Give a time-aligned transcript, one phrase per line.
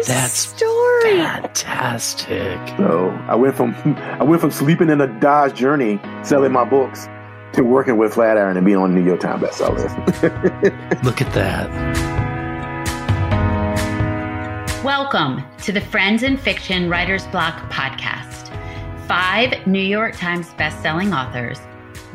[0.00, 1.02] a That's story.
[1.02, 2.58] Fantastic.
[2.78, 7.06] So I went from I went from sleeping in a Dodge Journey selling my books
[7.52, 9.96] to working with Flatiron and being on the New York Times bestseller list.
[11.04, 11.68] Look at that.
[14.82, 18.48] Welcome to the Friends in Fiction Writers Block podcast.
[19.06, 21.58] Five New York Times bestselling authors,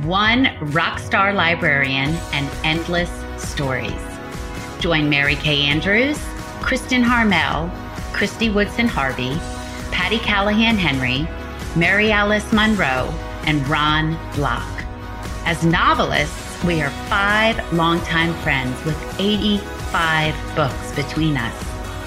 [0.08, 3.94] one rock star librarian, and endless stories.
[4.80, 6.18] Join Mary Kay Andrews,
[6.66, 7.70] Kristin Harmel,
[8.16, 9.38] Kristy Woodson Harvey,
[9.92, 11.28] Patti Callahan Henry,
[11.76, 13.14] Mary Alice Monroe,
[13.46, 14.66] and Ron Block.
[15.44, 21.54] As novelists, we are five longtime friends with 85 books between us.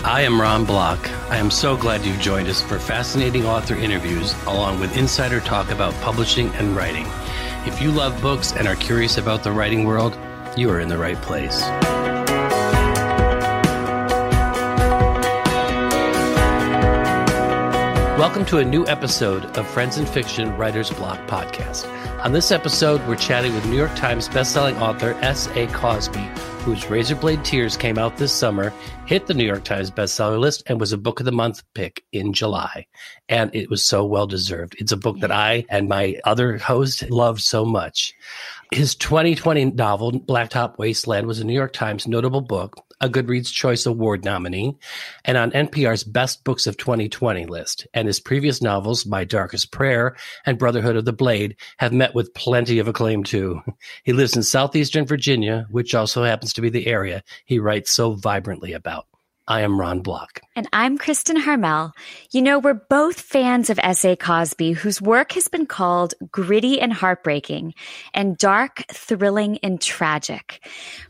[0.02, 0.98] I am Ron Block.
[1.30, 5.70] I am so glad you've joined us for fascinating author interviews along with insider talk
[5.70, 7.06] about publishing and writing.
[7.66, 10.18] If you love books and are curious about the writing world,
[10.56, 11.62] you are in the right place.
[18.18, 21.86] Welcome to a new episode of Friends in Fiction Writers Block podcast.
[22.24, 25.68] On this episode, we're chatting with New York Times bestselling author S.A.
[25.68, 26.18] Cosby,
[26.64, 28.72] whose Razorblade Tears came out this summer,
[29.06, 32.02] hit the New York Times bestseller list, and was a Book of the Month pick
[32.12, 32.86] in July.
[33.28, 34.74] And it was so well deserved.
[34.80, 38.14] It's a book that I and my other host loved so much.
[38.72, 43.86] His 2020 novel, Blacktop Wasteland, was a New York Times notable book, a Goodreads Choice
[43.86, 44.76] Award nominee,
[45.24, 47.86] and on NPR's Best Books of 2020 list.
[47.92, 52.34] And his previous novels, My Darkest Prayer and Brotherhood of the Blade, have met with
[52.34, 53.60] plenty of acclaim too.
[54.04, 58.12] He lives in southeastern Virginia, which also happens to be the area he writes so
[58.12, 59.07] vibrantly about.
[59.48, 60.42] I am Ron Block.
[60.54, 61.92] And I'm Kristin Harmel.
[62.32, 64.14] You know, we're both fans of S.A.
[64.14, 67.72] Cosby, whose work has been called gritty and heartbreaking,
[68.12, 70.66] and dark, thrilling, and tragic.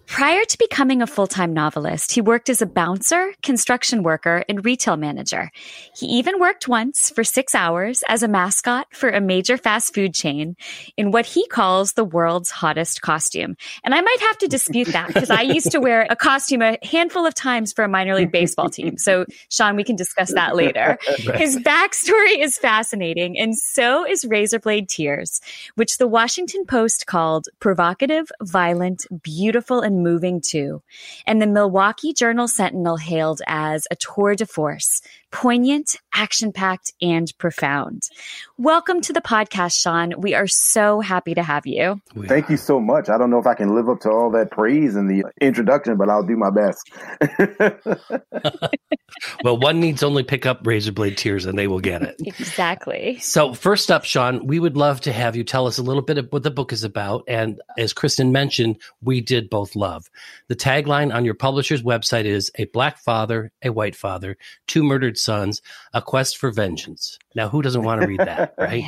[0.07, 4.97] Prior to becoming a full-time novelist, he worked as a bouncer, construction worker, and retail
[4.97, 5.51] manager.
[5.97, 10.15] He even worked once for six hours as a mascot for a major fast food
[10.15, 10.57] chain
[10.97, 13.57] in what he calls the world's hottest costume.
[13.83, 16.79] And I might have to dispute that because I used to wear a costume a
[16.83, 18.97] handful of times for a minor league baseball team.
[18.99, 20.99] So, Shawn, we can discuss that later.
[21.35, 25.41] His backstory is fascinating, and so is Razorblade Tears,
[25.75, 30.83] which the Washington Post called provocative, violent, beautiful, and moving too.
[31.27, 37.33] And the Milwaukee Journal Sentinel hailed as a tour de force, poignant, action packed, and
[37.39, 38.05] profound.
[38.57, 40.15] Welcome to the podcast, Shawn.
[40.19, 42.01] We are so happy to have you.
[42.27, 43.09] Thank you so much.
[43.09, 45.97] I don't know if I can live up to all that praise in the introduction,
[45.97, 46.91] but I'll do my best.
[49.43, 52.17] Well, one needs only pick up Razorblade Tears and they will get it.
[52.25, 53.19] Exactly.
[53.21, 56.19] So, first up, Shawn, we would love to have you tell us a little bit
[56.19, 57.25] of what the book is about.
[57.27, 60.11] And as Kristin mentioned, we did both love.
[60.49, 64.37] The tagline on your publisher's website is A Black Father, a White Father,
[64.67, 65.63] Two Murdered Sons,
[65.93, 67.19] A Quest for Vengeance.
[67.35, 68.85] Now, who doesn't want to read that, right?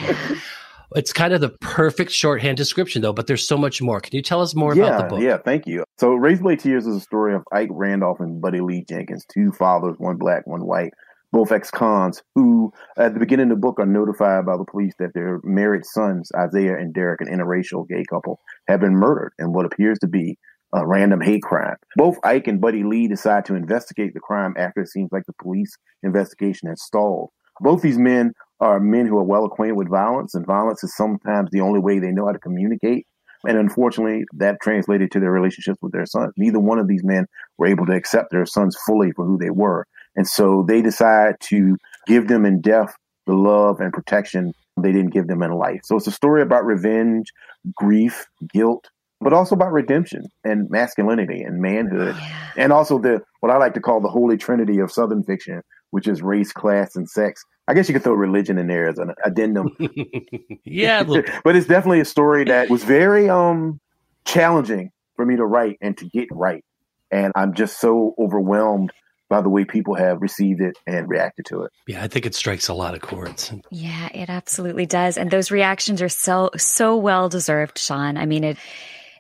[0.97, 4.01] It's kind of the perfect shorthand description, though, but there's so much more.
[4.01, 5.23] Can you tell us more yeah, about the book?
[5.23, 5.85] Yeah, thank you.
[5.99, 9.97] So Razorblade Tears is a story of Ike Randolph and Buddy Lee Jenkins, two fathers,
[9.99, 10.93] one black, one white,
[11.33, 15.15] both ex-cons, who at the beginning of the book are notified by the police that
[15.15, 19.67] their married sons, Isaiah and Derek, an interracial gay couple, have been murdered in what
[19.67, 20.39] appears to be
[20.73, 21.77] a random hate crime.
[21.97, 25.35] Both Ike and Buddy Lee decide to investigate the crime after it seems like the
[25.41, 27.31] police investigation has stalled.
[27.61, 31.51] Both these men are men who are well acquainted with violence, and violence is sometimes
[31.51, 33.07] the only way they know how to communicate.
[33.45, 36.33] And unfortunately, that translated to their relationships with their sons.
[36.37, 37.27] Neither one of these men
[37.57, 39.87] were able to accept their sons fully for who they were.
[40.15, 41.77] And so they decide to
[42.07, 42.95] give them in death
[43.27, 44.53] the love and protection
[44.83, 45.81] they didn't give them in life.
[45.85, 47.27] So it's a story about revenge,
[47.75, 48.89] grief, guilt,
[49.21, 52.17] but also about redemption and masculinity and manhood.
[52.19, 52.51] Yeah.
[52.57, 56.09] And also the what I like to call the holy trinity of Southern fiction, which
[56.09, 57.45] is race, class, and sex.
[57.69, 59.77] I guess you could throw religion in there as an addendum.
[60.65, 63.81] yeah, look, but it's definitely a story that was very um
[64.25, 66.65] challenging for me to write and to get right.
[67.11, 68.93] And I'm just so overwhelmed
[69.29, 71.71] by the way people have received it and reacted to it.
[71.87, 73.53] yeah, I think it strikes a lot of chords.
[73.71, 75.17] Yeah, it absolutely does.
[75.17, 78.17] And those reactions are so so well deserved, Shawn.
[78.17, 78.57] I mean it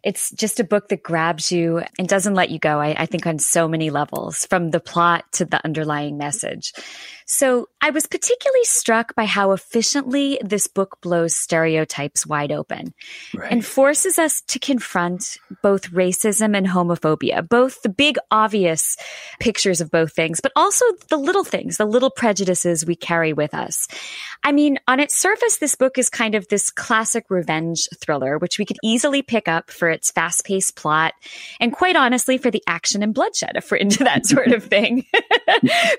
[0.02, 3.26] it's just a book that grabs you and doesn't let you go, I, I think,
[3.26, 6.72] on so many levels, from the plot to the underlying message.
[7.32, 12.92] So I was particularly struck by how efficiently this book blows stereotypes wide open
[13.36, 13.52] right.
[13.52, 18.96] and forces us to confront both racism and homophobia, both the big obvious
[19.38, 23.54] pictures of both things, but also the little things, the little prejudices we carry with
[23.54, 23.86] us.
[24.42, 28.58] I mean, on its surface, this book is kind of this classic revenge thriller, which
[28.58, 31.14] we could easily pick up for its fast paced plot
[31.60, 35.04] and quite honestly for the action and bloodshed if we're into that sort of thing.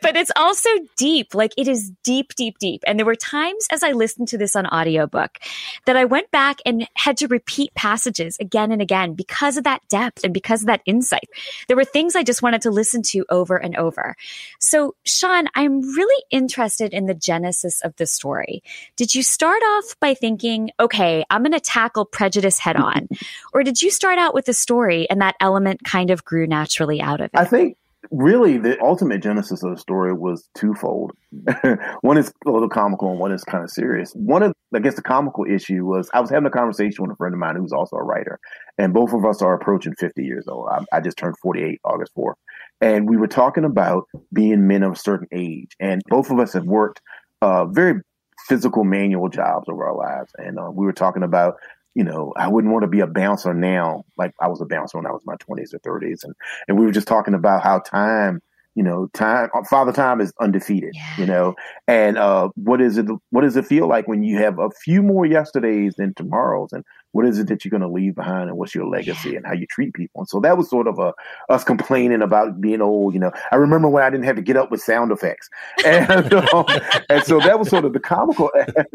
[0.01, 2.83] but it's also deep, like it is deep, deep, deep.
[2.85, 5.39] And there were times as I listened to this on audiobook
[5.85, 9.81] that I went back and had to repeat passages again and again because of that
[9.89, 11.29] depth and because of that insight.
[11.67, 14.15] There were things I just wanted to listen to over and over.
[14.59, 18.63] So, Shawn, I'm really interested in the genesis of the story.
[18.95, 23.07] Did you start off by thinking, okay, I'm going to tackle prejudice head on?
[23.53, 27.01] or did you start out with the story and that element kind of grew naturally
[27.01, 27.31] out of it?
[27.39, 27.77] I think
[28.09, 31.11] really the ultimate genesis of the story was twofold.
[32.01, 34.11] one is a little comical and one is kind of serious.
[34.13, 37.15] One of, I guess, the comical issue was I was having a conversation with a
[37.15, 38.39] friend of mine who's also a writer,
[38.77, 40.67] and both of us are approaching 50 years old.
[40.71, 42.33] I, I just turned 48 August 4th.
[42.81, 45.71] And we were talking about being men of a certain age.
[45.79, 46.99] And both of us have worked
[47.41, 48.01] uh, very
[48.47, 50.31] physical manual jobs over our lives.
[50.37, 51.57] And uh, we were talking about
[51.95, 54.97] you know, I wouldn't want to be a bouncer now, like I was a bouncer
[54.97, 56.33] when I was in my twenties or thirties, and
[56.67, 58.41] and we were just talking about how time,
[58.75, 61.17] you know, time, Father Time is undefeated, yeah.
[61.17, 61.55] you know,
[61.87, 63.07] and uh, what is it?
[63.31, 66.85] What does it feel like when you have a few more yesterdays than tomorrows, and
[67.11, 69.53] what is it that you're going to leave behind and what's your legacy and how
[69.53, 70.21] you treat people?
[70.21, 71.13] And so that was sort of a
[71.49, 73.31] us complaining about being old you know.
[73.51, 75.49] I remember when i didn't have to get up with sound effects.
[75.91, 76.65] And, um,
[77.09, 78.49] and so that was sort of the comical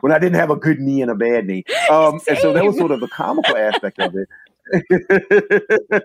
[0.00, 1.64] when i didn't have a good knee and a bad knee.
[1.90, 4.28] Um, and so that was sort of the comical aspect of it.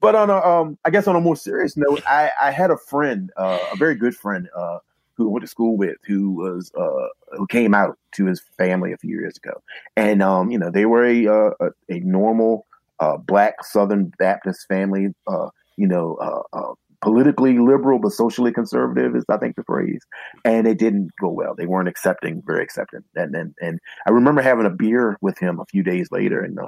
[0.00, 2.76] But on a, um, I guess on a more serious note, I, I had a
[2.76, 4.78] friend, uh, a very good friend, uh,
[5.18, 8.92] who I went to school with, who was uh, who came out to his family
[8.92, 9.60] a few years ago,
[9.96, 12.66] and um, you know they were a uh, a, a, normal
[13.00, 16.72] uh, black Southern Baptist family, uh, you know, uh, uh,
[17.02, 20.00] politically liberal but socially conservative is I think the phrase,
[20.44, 21.54] and it didn't go well.
[21.54, 25.58] They weren't accepting, very accepting, and and and I remember having a beer with him
[25.58, 26.58] a few days later, and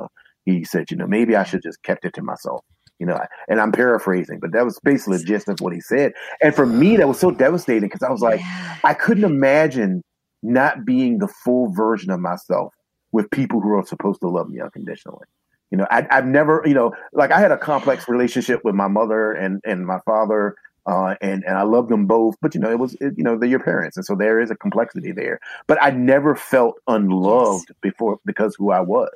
[0.45, 2.65] he said, you know, maybe I should just kept it to myself
[3.01, 3.19] you know,
[3.49, 6.13] and I'm paraphrasing, but that was basically the gist of what he said.
[6.43, 8.77] And for me, that was so devastating because I was like, yeah.
[8.85, 10.03] I couldn't imagine
[10.43, 12.75] not being the full version of myself
[13.13, 15.27] with people who are supposed to love me unconditionally.
[15.71, 18.89] You know, I, have never, you know, like I had a complex relationship with my
[18.89, 22.35] mother and and my father, uh, and and I love them both.
[22.43, 24.51] But you know, it was, it, you know, they're your parents, and so there is
[24.51, 25.39] a complexity there.
[25.69, 27.79] But I never felt unloved yes.
[27.81, 29.11] before because who I was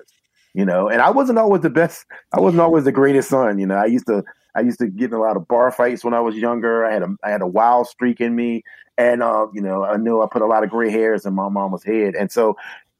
[0.54, 0.88] you know.
[0.88, 2.06] And I wasn't always the best.
[2.32, 3.76] I wasn't always the greatest son, you know.
[3.76, 4.24] I used to
[4.54, 6.84] I used to get in a lot of bar fights when I was younger.
[6.84, 8.62] I had a I had a wild streak in me,
[8.96, 11.48] and uh, you know, I knew I put a lot of gray hairs in my
[11.48, 12.56] mama's head, and so.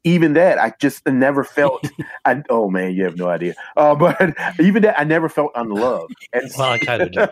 [0.07, 1.83] Even that, I just never felt.
[2.25, 3.55] I, oh man, you have no idea.
[3.75, 6.13] Uh, but even that, I never felt unloved.
[6.31, 7.25] And well, I kind of do.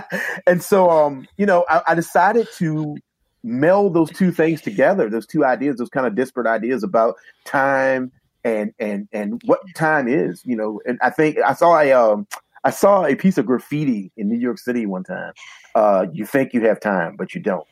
[0.46, 2.96] and so, um, you know, I, I decided to
[3.42, 8.10] meld those two things together, those two ideas, those kind of disparate ideas about time
[8.44, 10.80] and and and what time is, you know.
[10.86, 12.26] And I think I saw a um,
[12.64, 15.32] I saw a piece of graffiti in New York City one time.
[15.74, 17.66] Uh, you think you have time, but you don't.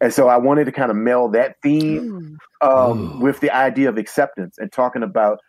[0.00, 3.98] And so I wanted to kind of meld that theme um, with the idea of
[3.98, 5.40] acceptance and talking about.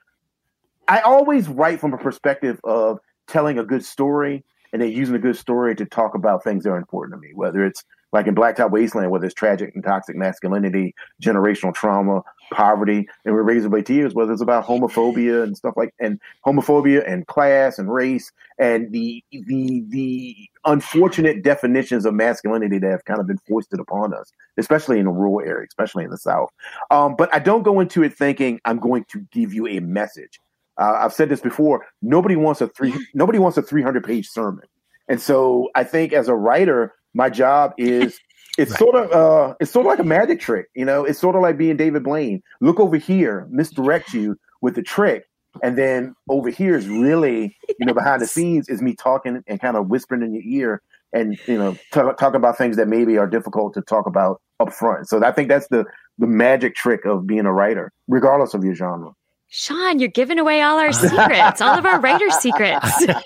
[0.88, 5.20] I always write from a perspective of telling a good story and then using a
[5.20, 8.36] good story to talk about things that are important to me, whether it's like in
[8.36, 12.22] Blacktop Wasteland, whether it's tragic and toxic masculinity, generational trauma,
[12.52, 17.80] poverty, and Razorblade Tears, whether it's about homophobia and stuff like and homophobia and class
[17.80, 23.40] and race and the the the unfortunate definitions of masculinity that have kind of been
[23.48, 26.50] foisted upon us, especially in the rural area, especially in the South.
[26.92, 30.40] Um, but I don't go into it thinking I'm going to give you a message.
[30.78, 31.86] Uh, I've said this before.
[32.02, 32.94] Nobody wants a three.
[33.14, 34.66] Nobody wants a 300 page sermon.
[35.08, 38.20] And so I think as a writer, my job is
[38.58, 38.80] it's right.
[38.80, 41.06] sort of uh, it's sort of like a magic trick, you know.
[41.06, 42.42] It's sort of like being David Blaine.
[42.60, 45.26] Look over here, misdirect you with the trick,
[45.64, 49.62] and then over here is really, you know, behind the scenes is me talking and
[49.62, 50.82] kind of whispering in your ear,
[51.14, 54.74] and you know, talk, talk about things that maybe are difficult to talk about up
[54.74, 55.08] front.
[55.08, 55.86] So I think that's the
[56.18, 59.12] the magic trick of being a writer, regardless of your genre.
[59.54, 63.06] Shawn, you're giving away all our secrets, all of our writers' secrets.
[63.06, 63.18] They're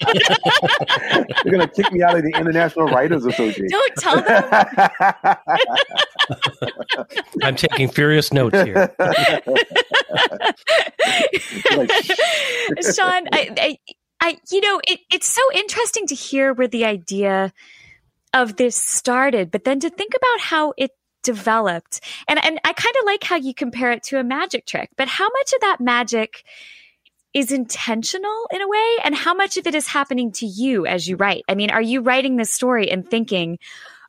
[1.46, 3.68] going to kick me out of the International Writers Association.
[3.70, 4.44] Don't tell them.
[7.44, 8.92] I'm taking furious notes here.
[12.82, 13.78] Shawn, I, I,
[14.20, 17.54] I, you know, it, it's so interesting to hear where the idea
[18.34, 20.90] of this started, but then to think about how it
[21.26, 22.00] developed.
[22.28, 25.08] And and I kind of like how you compare it to a magic trick, but
[25.08, 26.44] how much of that magic
[27.34, 31.08] is intentional in a way and how much of it is happening to you as
[31.08, 31.44] you write?
[31.50, 33.60] I mean, are you writing this story and thinking,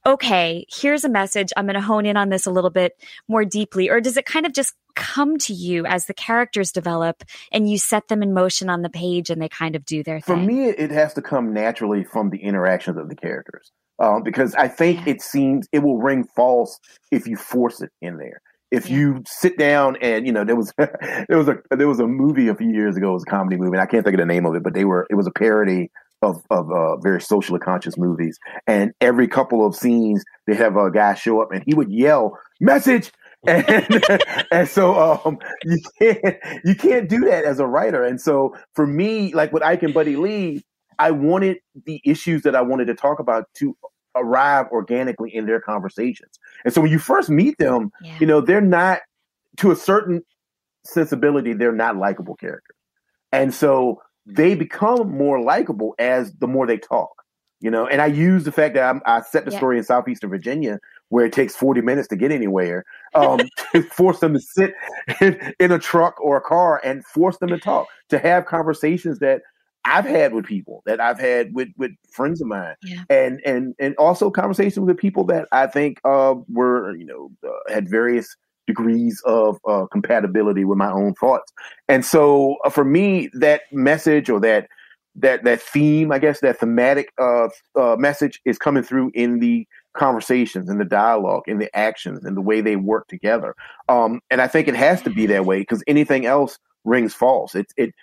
[0.06, 1.52] okay, here's a message.
[1.56, 2.92] I'm going to hone in on this a little bit
[3.26, 3.90] more deeply.
[3.90, 7.76] Or does it kind of just come to you as the characters develop and you
[7.76, 10.36] set them in motion on the page and they kind of do their thing?
[10.36, 13.72] For me, it has to come naturally from the interactions of the characters.
[13.98, 16.78] Um, because I think it seems it will ring false
[17.10, 18.42] if you force it in there.
[18.70, 22.06] If you sit down and you know there was there was a there was a
[22.06, 24.20] movie a few years ago, it was a comedy movie, and I can't think of
[24.20, 25.90] the name of it, but they were it was a parody
[26.22, 28.38] of of uh, very socially conscious movies.
[28.66, 32.38] And every couple of scenes, they have a guy show up and he would yell,
[32.60, 33.12] "Message!"
[33.46, 34.04] and
[34.50, 38.02] and so um, you can't you can't do that as a writer.
[38.02, 40.64] And so for me, like with Ike and Buddy Lee,
[40.98, 43.76] I wanted the issues that I wanted to talk about to
[44.16, 46.38] arrive organically in their conversations.
[46.64, 48.16] And so when you first meet them, yeah.
[48.18, 49.00] you know, they're not
[49.58, 50.22] to a certain
[50.84, 52.76] sensibility, they're not likable characters.
[53.32, 57.10] And so they become more likable as the more they talk.
[57.60, 59.56] You know, and I use the fact that I'm, i set the yeah.
[59.56, 62.84] story in southeastern Virginia, where it takes 40 minutes to get anywhere,
[63.14, 63.40] um,
[63.72, 64.74] to force them to sit
[65.22, 69.20] in, in a truck or a car and force them to talk, to have conversations
[69.20, 69.40] that
[69.86, 73.02] I've had with people that I've had with with friends of mine, yeah.
[73.08, 77.72] and and and also conversations with people that I think uh, were you know uh,
[77.72, 81.52] had various degrees of uh, compatibility with my own thoughts.
[81.88, 84.68] And so uh, for me, that message or that
[85.14, 89.66] that that theme, I guess, that thematic uh, uh, message is coming through in the
[89.94, 93.54] conversations, in the dialogue, in the actions, and the way they work together.
[93.88, 97.54] Um, and I think it has to be that way because anything else rings false.
[97.54, 97.94] It it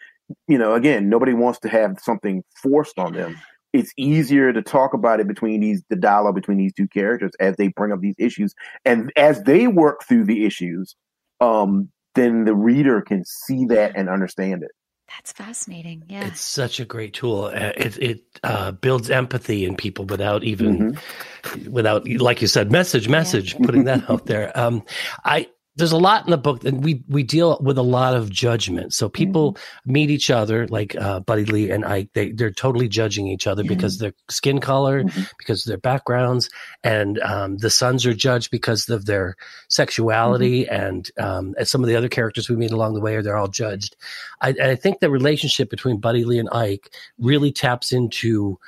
[0.47, 3.39] you know again, nobody wants to have something forced on them.
[3.71, 7.55] It's easier to talk about it between these the dialogue between these two characters as
[7.57, 8.53] they bring up these issues.
[8.85, 10.95] And as they work through the issues
[11.41, 14.71] um then the reader can see that and understand it.
[15.07, 16.03] That's fascinating.
[16.07, 16.25] Yeah.
[16.25, 17.45] It's such a great tool.
[17.45, 21.71] Uh, it, it uh, builds empathy in people without even mm-hmm.
[21.71, 23.65] without like you said message message yeah.
[23.65, 24.57] putting that out there.
[24.57, 24.83] Um
[25.23, 28.29] i there's a lot in the book and we we deal with a lot of
[28.29, 29.93] judgment so people mm-hmm.
[29.93, 33.63] meet each other like uh, buddy lee and ike they, they're totally judging each other
[33.63, 33.73] mm-hmm.
[33.73, 35.21] because their skin color mm-hmm.
[35.37, 36.49] because of their backgrounds
[36.83, 39.35] and um, the sons are judged because of their
[39.67, 40.75] sexuality mm-hmm.
[40.75, 43.47] and um, some of the other characters we meet along the way are they're all
[43.47, 43.95] judged
[44.41, 48.59] I, I think the relationship between buddy lee and ike really taps into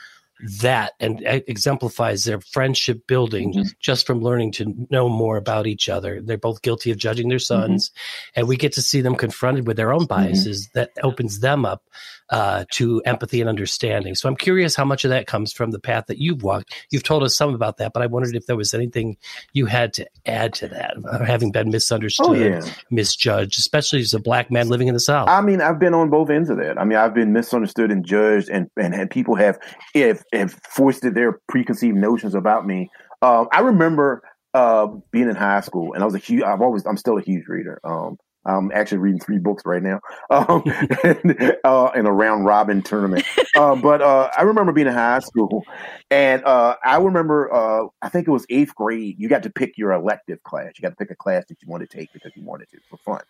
[0.60, 3.68] that and exemplifies their friendship building mm-hmm.
[3.80, 6.22] just from learning to know more about each other.
[6.22, 7.72] They're both guilty of judging their mm-hmm.
[7.72, 8.40] sons, mm-hmm.
[8.40, 10.22] and we get to see them confronted with their own mm-hmm.
[10.22, 10.80] biases mm-hmm.
[10.80, 11.84] that opens them up
[12.30, 14.16] uh, to empathy and understanding.
[14.16, 16.74] So I'm curious how much of that comes from the path that you've walked.
[16.90, 19.18] You've told us some about that, but I wondered if there was anything
[19.54, 22.66] you had to add to that, uh, having been misunderstood, oh, yeah.
[22.90, 25.30] misjudged, especially as a black man living in the South.
[25.30, 26.80] I mean, I've been on both ends of that.
[26.80, 29.60] I mean, I've been misunderstood and judged, and and had people have
[29.94, 32.90] if have foisted their preconceived notions about me.
[33.22, 34.22] Um, I remember
[34.54, 36.42] uh, being in high school, and I was a huge.
[36.44, 36.86] I've always.
[36.86, 37.80] I'm still a huge reader.
[37.84, 40.00] Um, I'm actually reading three books right now,
[40.30, 40.64] um,
[41.04, 43.26] and, uh, in a round robin tournament.
[43.56, 45.64] uh, but uh, I remember being in high school,
[46.12, 49.16] and uh, I remember uh, I think it was eighth grade.
[49.18, 50.74] You got to pick your elective class.
[50.78, 52.78] You got to pick a class that you wanted to take because you wanted to
[52.90, 53.22] for fun.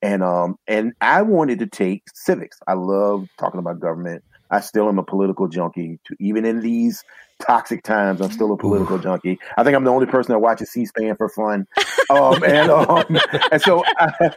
[0.00, 2.58] And um, and I wanted to take civics.
[2.66, 4.24] I love talking about government.
[4.52, 5.98] I still am a political junkie.
[6.04, 7.02] To, even in these
[7.40, 9.02] toxic times, I'm still a political Ooh.
[9.02, 9.38] junkie.
[9.56, 11.66] I think I'm the only person that watches C-SPAN for fun.
[12.10, 13.18] Um, and um,
[13.50, 14.36] and so I,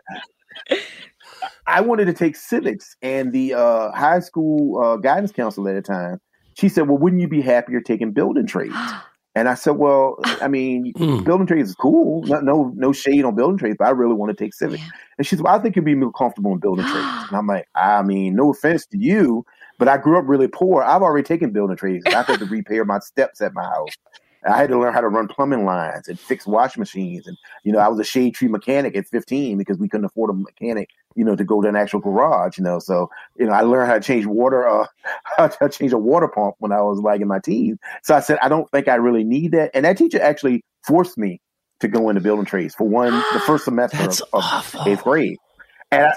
[1.68, 5.82] I, wanted to take civics, and the uh, high school uh, guidance counselor at the
[5.82, 6.22] time,
[6.54, 8.76] she said, "Well, wouldn't you be happier taking building trades?"
[9.38, 11.26] And I said, "Well, I mean, mm.
[11.26, 12.24] building trades is cool.
[12.24, 14.90] No, no, no shade on building trades, but I really want to take civics." Yeah.
[15.18, 17.46] And she said, "Well, I think you'd be more comfortable in building trades." And I'm
[17.46, 19.46] like, "I mean, no offense to you,
[19.78, 20.84] but I grew up really poor.
[20.84, 22.06] I've already taken building trades.
[22.08, 23.92] I had to repair my steps at my house.
[24.48, 27.26] I had to learn how to run plumbing lines and fix wash machines.
[27.26, 30.30] And, you know, I was a shade tree mechanic at 15 because we couldn't afford
[30.30, 32.78] a mechanic, you know, to go to an actual garage, you know.
[32.78, 34.86] So, you know, I learned how to change water, uh,
[35.38, 37.80] how to change a water pump when I was like in my teens.
[38.04, 39.72] So I said, I don't think I really need that.
[39.74, 41.42] And that teacher actually forced me
[41.80, 43.98] to go into building trades for one, the first semester
[44.32, 45.38] of, of eighth grade.
[45.92, 46.14] And I,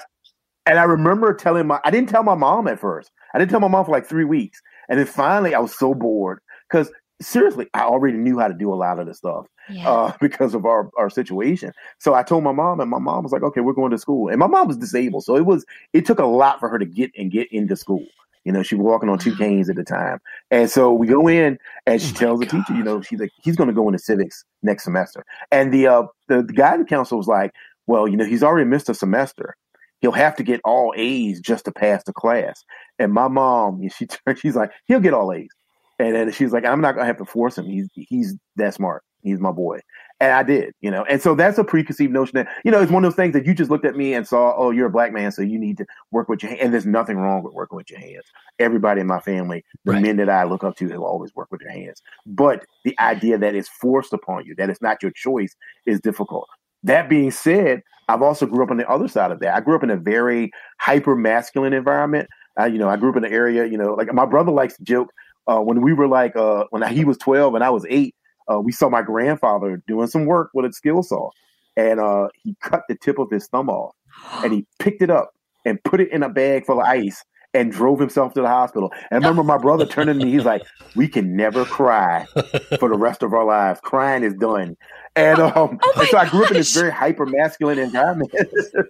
[0.67, 3.11] and I remember telling my, I didn't tell my mom at first.
[3.35, 4.61] I didn't tell my mom for like three weeks.
[4.89, 8.73] And then finally I was so bored because seriously, I already knew how to do
[8.73, 9.89] a lot of the stuff yeah.
[9.89, 11.73] uh, because of our, our situation.
[11.99, 14.29] So I told my mom, and my mom was like, "Okay, we're going to school."
[14.29, 16.87] And my mom was disabled, so it was it took a lot for her to
[16.87, 18.05] get and get into school.
[18.45, 20.21] You know, she was walking on two canes at the time.
[20.51, 22.65] And so we go in and she oh tells the God.
[22.65, 25.27] teacher, you know, she's like, he's going to go into civics next semester.
[25.51, 27.53] And the, uh, the, the guidance counselor was like,
[27.87, 29.55] well, you know, he's already missed a semester.
[30.01, 32.65] He'll have to get all A's just to pass the class.
[32.99, 35.51] And my mom, she she's like, he'll get all A's.
[35.99, 37.67] And then she's like, I'm not gonna have to force him.
[37.67, 39.03] He's he's that smart.
[39.23, 39.81] He's my boy.
[40.21, 41.05] And I did, you know.
[41.05, 43.47] And so that's a preconceived notion that, you know, it's one of those things that
[43.47, 45.77] you just looked at me and saw, oh, you're a black man, so you need
[45.79, 46.63] to work with your hands.
[46.63, 48.25] And there's nothing wrong with working with your hands.
[48.59, 50.03] Everybody in my family, the right.
[50.03, 52.03] men that I look up to, have always worked with their hands.
[52.27, 55.55] But the idea that it's forced upon you, that it's not your choice,
[55.87, 56.49] is difficult.
[56.83, 59.55] That being said, I've also grew up on the other side of that.
[59.55, 60.51] I grew up in a very
[60.81, 62.29] hyper masculine environment.
[62.59, 64.77] I, you know, I grew up in the area, you know, like my brother likes
[64.77, 65.13] to joke
[65.49, 68.15] uh, when we were like, uh, when he was 12 and I was eight,
[68.51, 71.31] uh, we saw my grandfather doing some work with a skill saw,
[71.77, 73.95] and uh, he cut the tip of his thumb off,
[74.43, 75.31] and he picked it up
[75.65, 77.25] and put it in a bag full of ice
[77.55, 78.91] and drove himself to the hospital.
[79.11, 80.63] And I remember my brother turning to me, he's like,
[80.95, 82.27] "We can never cry
[82.79, 83.81] for the rest of our lives.
[83.81, 84.77] Crying is done."
[85.19, 88.33] And, um, oh so I grew up in this very hyper masculine environment.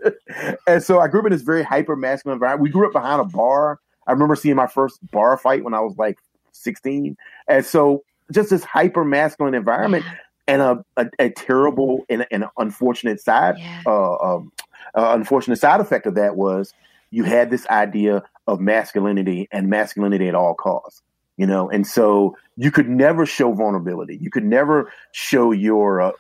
[0.66, 2.62] and so I grew up in this very hyper masculine environment.
[2.62, 3.80] We grew up behind a bar.
[4.06, 6.18] I remember seeing my first bar fight when I was like
[6.52, 7.16] 16.
[7.49, 10.04] And so just this hyper masculine environment
[10.47, 13.82] and a, a, a terrible and, and unfortunate side yeah.
[13.87, 14.52] uh, um,
[14.94, 16.75] uh, unfortunate side effect of that was
[17.11, 21.02] you had this idea of masculinity and masculinity at all costs
[21.38, 26.12] you know and so you could never show vulnerability you could never show your uh,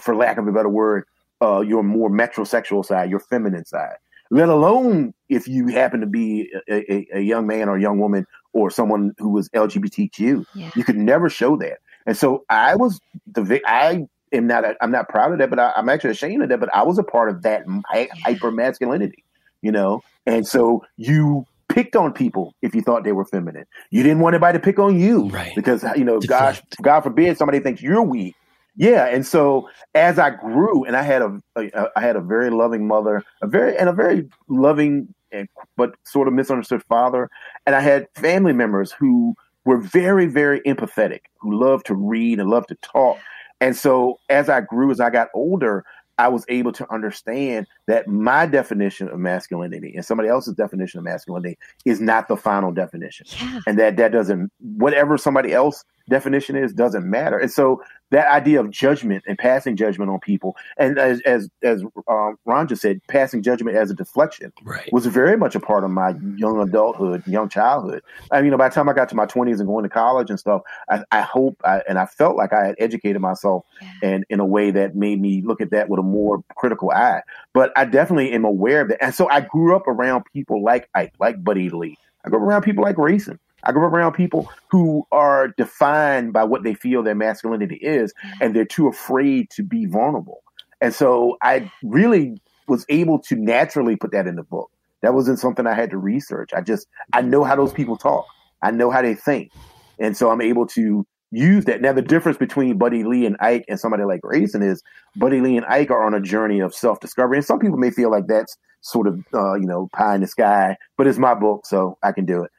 [0.00, 1.04] for lack of a better word
[1.40, 3.96] uh, your more metrosexual side your feminine side
[4.30, 7.98] let alone if you happen to be a, a, a young man or a young
[7.98, 10.44] woman or someone who was LGBTQ.
[10.54, 10.70] Yeah.
[10.74, 11.78] You could never show that.
[12.06, 15.72] And so I was the I am not I'm not proud of that, but I,
[15.76, 16.60] am actually ashamed of that.
[16.60, 18.06] But I was a part of that yeah.
[18.24, 19.24] hyper masculinity,
[19.62, 20.02] you know.
[20.24, 21.46] And so you
[21.76, 23.66] picked on people if you thought they were feminine.
[23.90, 25.54] You didn't want anybody to pick on you, right?
[25.54, 28.34] Because you know, God, God forbid somebody thinks you're weak.
[28.76, 32.50] Yeah, and so as I grew, and I had a, a I had a very
[32.50, 37.28] loving mother, a very and a very loving and but sort of misunderstood father,
[37.66, 39.34] and I had family members who
[39.66, 43.18] were very very empathetic, who loved to read and loved to talk,
[43.60, 45.84] and so as I grew, as I got older,
[46.18, 51.04] I was able to understand that my definition of masculinity and somebody else's definition of
[51.04, 53.60] masculinity is not the final definition, yeah.
[53.66, 57.38] and that that doesn't whatever somebody else definition is doesn't matter.
[57.38, 61.82] And so that idea of judgment and passing judgment on people, and as as as
[62.08, 64.88] uh, Ron just said, passing judgment as a deflection right.
[64.92, 68.02] was very much a part of my young adulthood, young childhood.
[68.30, 69.88] I mean, you know, by the time I got to my twenties and going to
[69.88, 73.64] college and stuff, I, I hope I, and I felt like I had educated myself
[73.80, 73.90] yeah.
[74.02, 77.22] and in a way that made me look at that with a more critical eye.
[77.52, 80.88] But I definitely am aware of that, and so I grew up around people like
[80.94, 81.96] Ike, like Buddy Lee.
[82.24, 83.38] I grew up around people like Grayson.
[83.66, 88.14] I grew up around people who are defined by what they feel their masculinity is,
[88.40, 90.42] and they're too afraid to be vulnerable.
[90.80, 94.70] And so I really was able to naturally put that in the book.
[95.02, 96.50] That wasn't something I had to research.
[96.54, 98.24] I just I know how those people talk.
[98.62, 99.52] I know how they think.
[99.98, 101.80] And so I'm able to use that.
[101.80, 104.82] Now the difference between Buddy Lee and Ike and somebody like Grayson is
[105.16, 107.38] Buddy Lee and Ike are on a journey of self-discovery.
[107.38, 110.26] And some people may feel like that's sort of uh, you know, pie in the
[110.28, 112.50] sky, but it's my book, so I can do it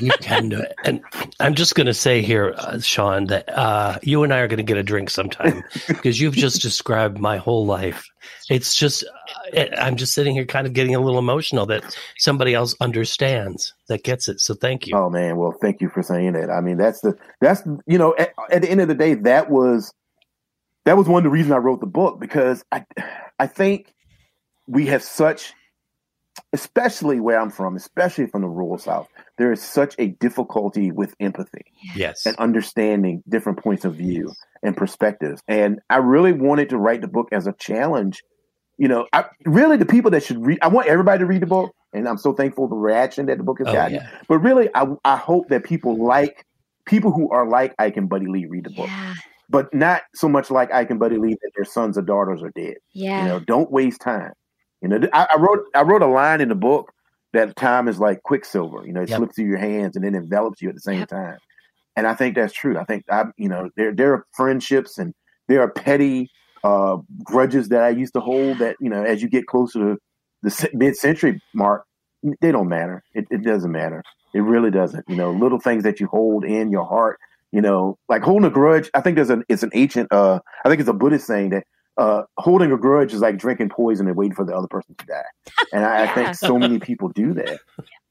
[0.00, 0.74] you can do it.
[0.84, 1.00] And
[1.40, 4.58] I'm just going to say here, uh, Shawn, that uh, you and I are going
[4.58, 8.06] to get a drink sometime because you've just described my whole life.
[8.50, 9.04] It's just,
[9.56, 13.72] uh, I'm just sitting here kind of getting a little emotional that somebody else understands
[13.88, 14.40] that gets it.
[14.40, 14.96] So thank you.
[14.96, 16.50] Oh man, well, thank you for saying that.
[16.50, 19.50] I mean, that's the that's you know, at, at the end of the day, that
[19.50, 19.92] was
[20.84, 22.84] that was one of the reasons I wrote the book because I
[23.38, 23.94] I think
[24.66, 25.52] we have such
[26.54, 31.12] especially where I'm from, especially from the rural South, there is such a difficulty with
[31.18, 31.64] empathy.
[31.96, 32.24] Yes.
[32.24, 35.42] And understanding different points of view and perspectives.
[35.48, 38.22] And I really wanted to write the book as a challenge.
[38.78, 41.46] You know, I really the people that should read I want everybody to read the
[41.46, 41.74] book.
[41.92, 43.96] And I'm so thankful the reaction that the book has oh, gotten.
[43.96, 44.08] Yeah.
[44.28, 46.46] But really I I hope that people like
[46.86, 48.86] people who are like Ike and Buddy Lee read the book.
[48.86, 49.14] Yeah.
[49.50, 52.52] But not so much like Ike and Buddy Lee that their sons or daughters are
[52.54, 52.76] dead.
[52.92, 53.22] Yeah.
[53.22, 54.32] You know, don't waste time.
[54.84, 56.92] You know, I, I, wrote I wrote a line in the book
[57.32, 58.86] that time is like quicksilver.
[58.86, 59.16] You know, it yep.
[59.16, 61.08] slips through your hands and then envelops you at the same yep.
[61.08, 61.38] time.
[61.96, 62.76] And I think that's true.
[62.76, 65.14] I think I, you know, there there are friendships and
[65.48, 66.30] there are petty
[66.64, 69.98] uh, grudges that I used to hold that you know, as you get closer to
[70.42, 71.86] the mid century mark,
[72.42, 73.02] they don't matter.
[73.14, 74.02] It, it doesn't matter.
[74.34, 75.06] It really doesn't.
[75.08, 77.18] You know, little things that you hold in your heart.
[77.52, 78.90] You know, like holding a grudge.
[78.92, 80.12] I think there's an it's an ancient.
[80.12, 81.64] Uh, I think it's a Buddhist saying that
[81.96, 85.06] uh, holding a grudge is like drinking poison and waiting for the other person to
[85.06, 85.22] die.
[85.72, 86.10] And I, yeah.
[86.10, 87.60] I think so many people do that.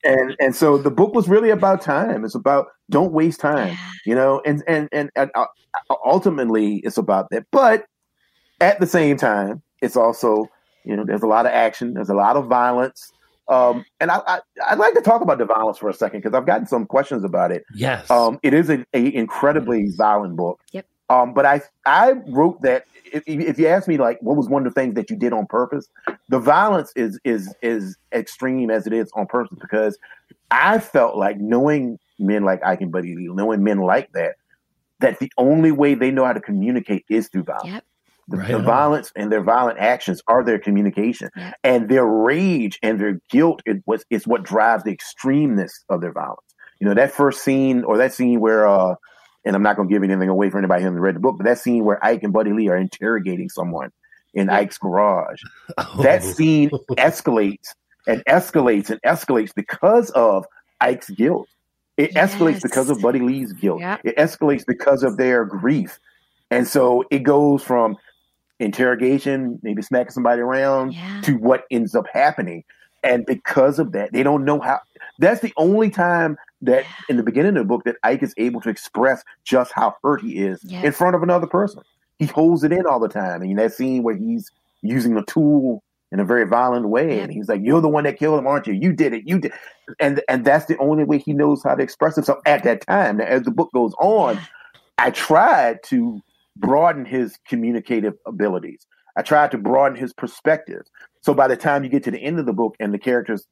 [0.04, 2.26] And and so the book was really about time.
[2.26, 4.42] It's about don't waste time, you know.
[4.46, 5.46] And and and, and uh,
[6.06, 7.46] ultimately, it's about that.
[7.52, 7.86] But
[8.60, 10.48] at the same time, it's also
[10.84, 13.12] you know there's a lot of action, there's a lot of violence.
[13.50, 16.34] Um, and I, I would like to talk about the violence for a second because
[16.34, 17.64] I've gotten some questions about it.
[17.74, 20.62] Yes, um, it is a, a incredibly violent book.
[20.72, 20.86] Yep.
[21.14, 24.66] Um, but I I wrote that if, if you ask me like what was one
[24.66, 25.88] of the things that you did on purpose,
[26.30, 29.98] the violence is is is extreme as it is on purpose because
[30.50, 34.36] I felt like knowing men like Ike and Buddy Lee, knowing men like that,
[35.00, 37.74] that the only way they know how to communicate is through violence.
[37.74, 37.86] Yep.
[38.30, 41.56] The, right the violence and their violent actions are their communication, yep.
[41.64, 46.14] and their rage and their guilt is what is what drives the extremeness of their
[46.14, 46.40] violence.
[46.80, 48.96] You know that first scene or that scene where uh,
[49.46, 51.38] and I'm not going to give anything away for anybody who hasn't read the book,
[51.38, 53.92] but that scene where Ike and Buddy Lee are interrogating someone
[54.34, 55.42] in Ike's garage,
[55.78, 56.02] oh.
[56.04, 57.70] that scene escalates
[58.08, 60.46] and escalates and escalates because of
[60.82, 61.48] Ike's guilt.
[61.98, 62.34] It yes.
[62.34, 63.82] escalates because of Buddy Lee's guilt.
[63.82, 64.02] Yep.
[64.04, 66.00] It escalates because of their grief.
[66.50, 67.98] And so it goes from
[68.60, 71.22] interrogation, maybe smacking somebody around, yeah.
[71.22, 72.64] to what ends up happening.
[73.04, 74.80] And because of that, they don't know how.
[75.20, 78.62] That's the only time that in the beginning of the book that Ike is able
[78.62, 80.84] to express just how hurt he is yeah.
[80.84, 81.82] in front of another person.
[82.20, 83.42] He holds it in all the time.
[83.42, 84.50] And that scene where he's
[84.82, 87.24] using a tool in a very violent way, yeah.
[87.24, 88.74] and he's like, "You're the one that killed him, aren't you?
[88.74, 89.24] You did it.
[89.26, 89.52] You did."
[90.00, 93.18] And and that's the only way he knows how to express himself at that time.
[93.18, 94.40] Now, as the book goes on.
[95.00, 96.22] I tried to
[96.56, 98.86] broaden his communicative abilities.
[99.16, 100.84] I tried to broaden his perspective.
[101.22, 103.46] So by the time you get to the end of the book and the characters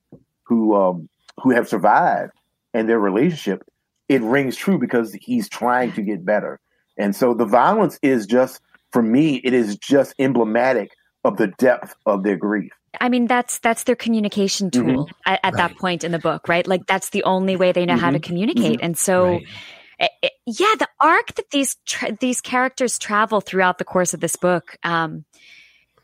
[0.44, 1.10] who um,
[1.42, 2.32] who have survived
[2.74, 3.64] and their relationship,
[4.10, 6.60] it rings true because he's trying to get better.
[6.98, 10.92] And so the violence is just, for me, it is just emblematic
[11.24, 12.72] of the depth of their grief.
[13.00, 14.88] I mean, that's that's their communication mm-hmm.
[14.88, 15.32] tool mm-hmm.
[15.32, 15.70] at, at right.
[15.70, 16.68] that point in the book, right?
[16.68, 18.02] Like that's the only way they know mm-hmm.
[18.02, 18.28] how to mm-hmm.
[18.28, 18.78] communicate.
[18.78, 18.86] Mm-hmm.
[18.86, 19.46] And so, right.
[20.00, 24.20] it, it, yeah, the arc that these tra- these characters travel throughout the course of
[24.20, 25.24] this book, um,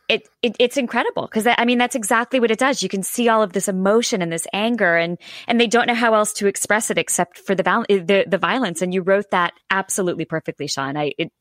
[0.10, 2.82] it, it, it's incredible because I mean that's exactly what it does.
[2.82, 5.18] You can see all of this emotion and this anger, and
[5.48, 8.38] and they don't know how else to express it except for the val- the, the
[8.38, 8.82] violence.
[8.82, 10.96] And you wrote that absolutely perfectly, Shawn.
[10.96, 11.32] I it,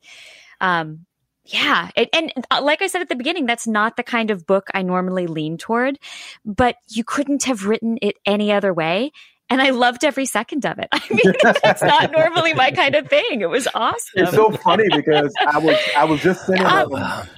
[0.59, 1.05] um,
[1.45, 4.45] yeah, it, and uh, like I said at the beginning, that's not the kind of
[4.45, 5.97] book I normally lean toward,
[6.43, 9.11] but you couldn't have written it any other way
[9.49, 10.89] and I loved every second of it.
[10.93, 11.33] I mean,
[11.63, 13.41] that's not normally my kind of thing.
[13.41, 13.97] It was awesome.
[14.15, 16.93] It's so funny because I was I was just sending um,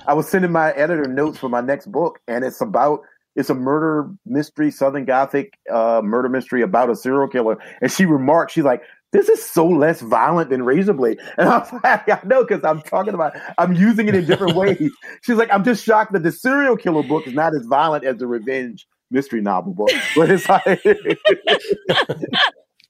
[0.08, 3.02] I was sending my editor notes for my next book, and it's about
[3.36, 7.58] it's a murder mystery, Southern Gothic uh, murder mystery about a serial killer.
[7.82, 11.72] And she remarked, she's like, "This is so less violent than Razorblade," and I was
[11.84, 14.92] like, "I know," because I'm talking about I'm using it in different ways.
[15.22, 18.18] She's like, "I'm just shocked that the serial killer book is not as violent as
[18.18, 20.84] the Revenge." Mystery novel book, but it's like.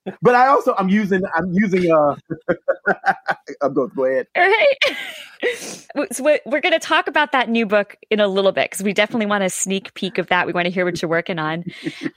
[0.22, 2.16] but I also I'm using I'm using uh
[3.62, 4.28] I'm going go ahead.
[4.36, 4.98] All right.
[6.12, 8.92] So we're going to talk about that new book in a little bit because we
[8.92, 10.46] definitely want a sneak peek of that.
[10.46, 11.64] We want to hear what you're working on.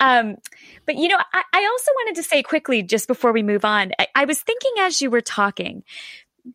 [0.01, 0.39] Um,
[0.87, 3.93] but you know, I, I, also wanted to say quickly just before we move on.
[4.01, 5.85] I, I was thinking as you were talking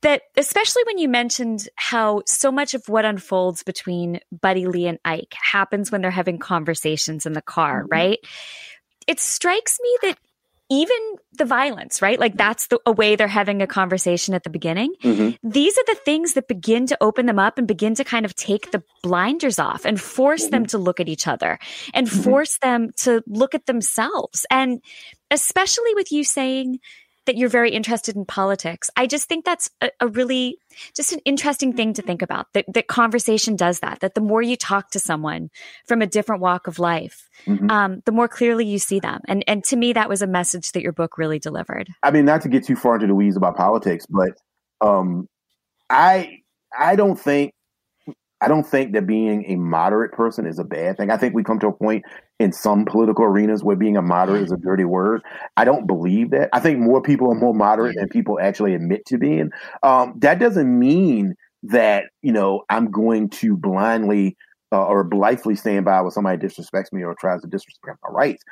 [0.02, 5.00] that especially when you mentioned how so much of what unfolds between Buddy Lee and
[5.06, 7.91] Ike happens when they're having conversations in the car, mm-hmm.
[7.91, 8.19] right?
[9.08, 10.17] It strikes me that
[10.69, 10.97] even
[11.38, 12.19] the violence, right?
[12.19, 14.93] Like that's the a way they're having a conversation at the beginning.
[15.02, 15.50] Mm-hmm.
[15.50, 18.36] These are the things that begin to open them up and begin to kind of
[18.36, 20.52] take the blinders off and force mm-hmm.
[20.52, 21.58] them to look at each other
[21.93, 22.21] and mm-hmm.
[22.21, 24.45] force them to look at themselves.
[24.52, 24.82] And
[25.32, 26.80] especially with you saying
[27.28, 28.90] that you're very interested in politics.
[28.98, 30.58] I just think that's a, a, really
[30.96, 32.48] just an interesting thing to think about.
[32.54, 34.00] That that conversation does that.
[34.00, 35.50] That the more you talk to someone
[35.86, 37.70] from a different walk of life, mm-hmm.
[37.70, 39.22] um, the more clearly you see them.
[39.28, 41.90] And and to me, that was a message that your book really delivered.
[42.02, 44.32] I mean, not to get too far into the weeds about politics, but
[44.82, 45.28] um,
[45.90, 46.40] I
[46.78, 47.54] I don't think
[48.41, 51.10] I don't think that being a moderate person is a bad thing.
[51.10, 52.04] I think we come to a point
[52.39, 55.21] in some political arenas where being a moderate is a dirty word.
[55.56, 56.50] I don't believe that.
[56.54, 59.50] I think more people are more moderate than people actually admit to being.
[59.82, 64.38] Um, that doesn't mean that you know I'm going to blindly
[64.71, 68.43] uh, or blithely stand by when somebody disrespects me or tries to disrespect my rights.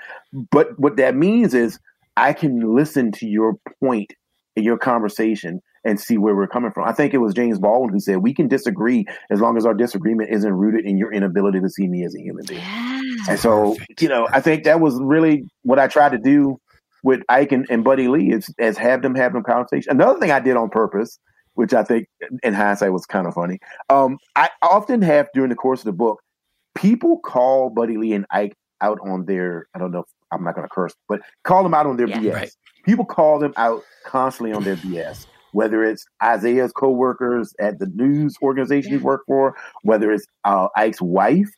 [0.51, 1.77] But what that means is
[2.17, 4.13] I can listen to your point
[4.55, 6.87] in your conversation and see where we're coming from.
[6.87, 9.73] I think it was James Baldwin who said, We can disagree as long as our
[9.73, 12.63] disagreement isn't rooted in your inability to see me as a human being.
[13.29, 16.59] And so, you know, I think that was really what I tried to do
[17.03, 19.91] with Ike and, and Buddy Lee is, is have them have them conversation.
[19.91, 21.19] Another thing I did on purpose
[21.55, 22.07] which I think
[22.43, 23.59] in hindsight was kind of funny.
[23.89, 26.21] Um, I often have during the course of the book,
[26.75, 30.55] people call Buddy Lee and Ike out on their, I don't know, if, I'm not
[30.55, 32.33] going to curse, but call them out on their yeah, BS.
[32.33, 32.51] Right.
[32.85, 38.35] People call them out constantly on their BS, whether it's Isaiah's coworkers at the news
[38.41, 38.97] organization yeah.
[38.99, 41.49] he worked for, whether it's uh, Ike's wife,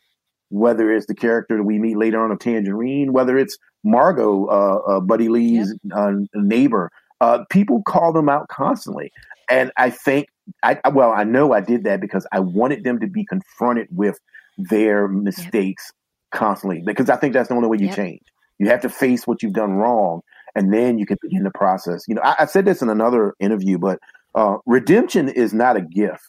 [0.49, 4.81] whether it's the character that we meet later on of Tangerine, whether it's Margot, uh,
[4.87, 5.97] uh, Buddy Lee's yep.
[5.97, 6.91] Uh, neighbor.
[7.21, 9.11] Uh, people call them out constantly.
[9.49, 10.27] And I think,
[10.61, 14.19] I well, I know I did that because I wanted them to be confronted with
[14.59, 15.91] their mistakes
[16.31, 18.21] constantly because I think that's the only way you change.
[18.59, 20.21] You have to face what you've done wrong,
[20.57, 22.03] and then you can begin the process.
[22.07, 23.99] You know, I, I said this in another interview, but
[24.33, 26.23] uh, redemption is not a gift.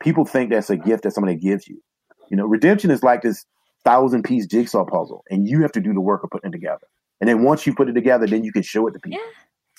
[0.00, 1.82] People think that's a gift that somebody gives you.
[2.30, 3.44] You know, redemption is like this
[3.84, 6.86] thousand piece jigsaw puzzle, and you have to do the work of putting it together.
[7.20, 9.18] And then once you put it together, then you can show it to people.
[9.20, 9.32] Yeah.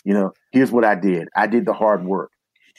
[0.04, 1.30] You know, here's what I did.
[1.38, 2.32] I did the hard work,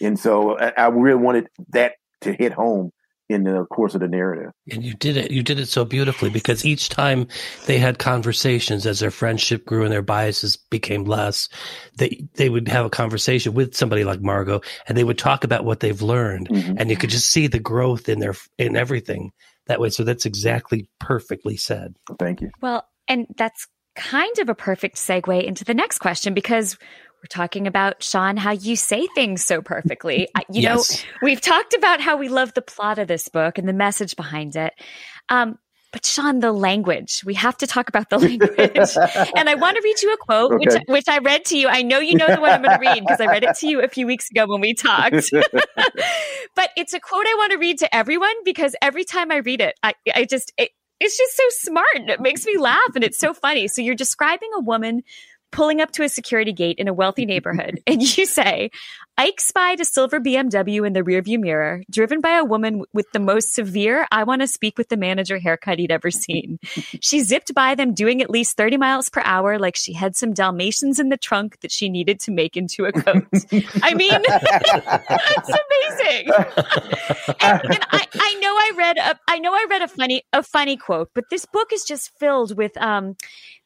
[0.02, 2.92] and so I, I really wanted that to hit home
[3.28, 4.52] in the course of the narrative.
[4.70, 5.30] And you did it.
[5.30, 7.26] You did it so beautifully because each time
[7.66, 11.48] they had conversations as their friendship grew and their biases became less,
[11.96, 15.64] they they would have a conversation with somebody like Margot and they would talk about
[15.64, 16.74] what they've learned mm-hmm.
[16.78, 19.32] and you could just see the growth in their in everything
[19.66, 19.90] that way.
[19.90, 21.94] So that's exactly perfectly said.
[22.18, 22.50] Thank you.
[22.60, 26.76] Well, and that's kind of a perfect segue into the next question because
[27.24, 30.28] we're talking about Shawn how you say things so perfectly.
[30.50, 31.02] you yes.
[31.02, 34.14] know, we've talked about how we love the plot of this book and the message
[34.14, 34.74] behind it.
[35.30, 35.58] Um,
[35.90, 39.30] but Shawn, the language, we have to talk about the language.
[39.36, 40.66] and I want to read you a quote, okay.
[40.66, 41.68] which, which I read to you.
[41.68, 43.68] I know you know the one I'm going to read because I read it to
[43.68, 45.14] you a few weeks ago when we talked.
[45.32, 49.62] but it's a quote I want to read to everyone because every time I read
[49.62, 53.02] it, I, I just, it, it's just so smart and it makes me laugh and
[53.02, 53.68] it's so funny.
[53.68, 55.02] So you're describing a woman
[55.54, 58.70] pulling up to a security gate in a wealthy neighborhood and you say,
[59.16, 63.20] Ike spied a silver BMW in the rearview mirror, driven by a woman with the
[63.20, 66.58] most severe, I want to speak with the manager haircut he'd ever seen.
[67.00, 70.32] She zipped by them doing at least 30 miles per hour, like she had some
[70.32, 73.26] Dalmatians in the trunk that she needed to make into a coat.
[73.82, 76.30] I mean, that's amazing.
[77.40, 80.42] and, and I, I, know I read a, I know I read a funny, a
[80.42, 83.16] funny quote, but this book is just filled with, um,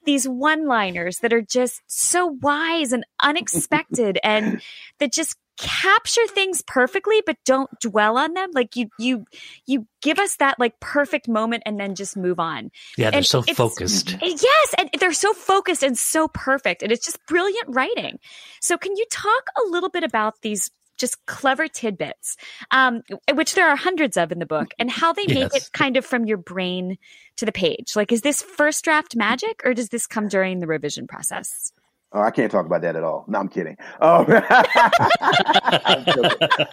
[0.09, 4.63] these one liners that are just so wise and unexpected and
[5.01, 8.49] that just capture things perfectly but don't dwell on them.
[8.55, 9.27] Like you you
[9.67, 12.71] you give us that like perfect moment and then just move on.
[12.97, 14.15] Yeah they're and so focused.
[14.23, 18.19] Eh, yes and they're so focused and so perfect and it's just brilliant writing.
[18.63, 22.37] So can you talk a little bit about these just clever tidbits,
[22.71, 23.03] um,
[23.35, 25.39] which there are hundreds of in the book, and how they yes.
[25.39, 26.99] make it kind of from your brain
[27.37, 27.97] to the page.
[27.97, 31.73] Like, is this first draft magic, or does this come during the revision process?
[32.11, 33.27] Oh, I can't talk about that at all.
[33.29, 33.77] No, I'm kidding.
[34.01, 34.21] Um,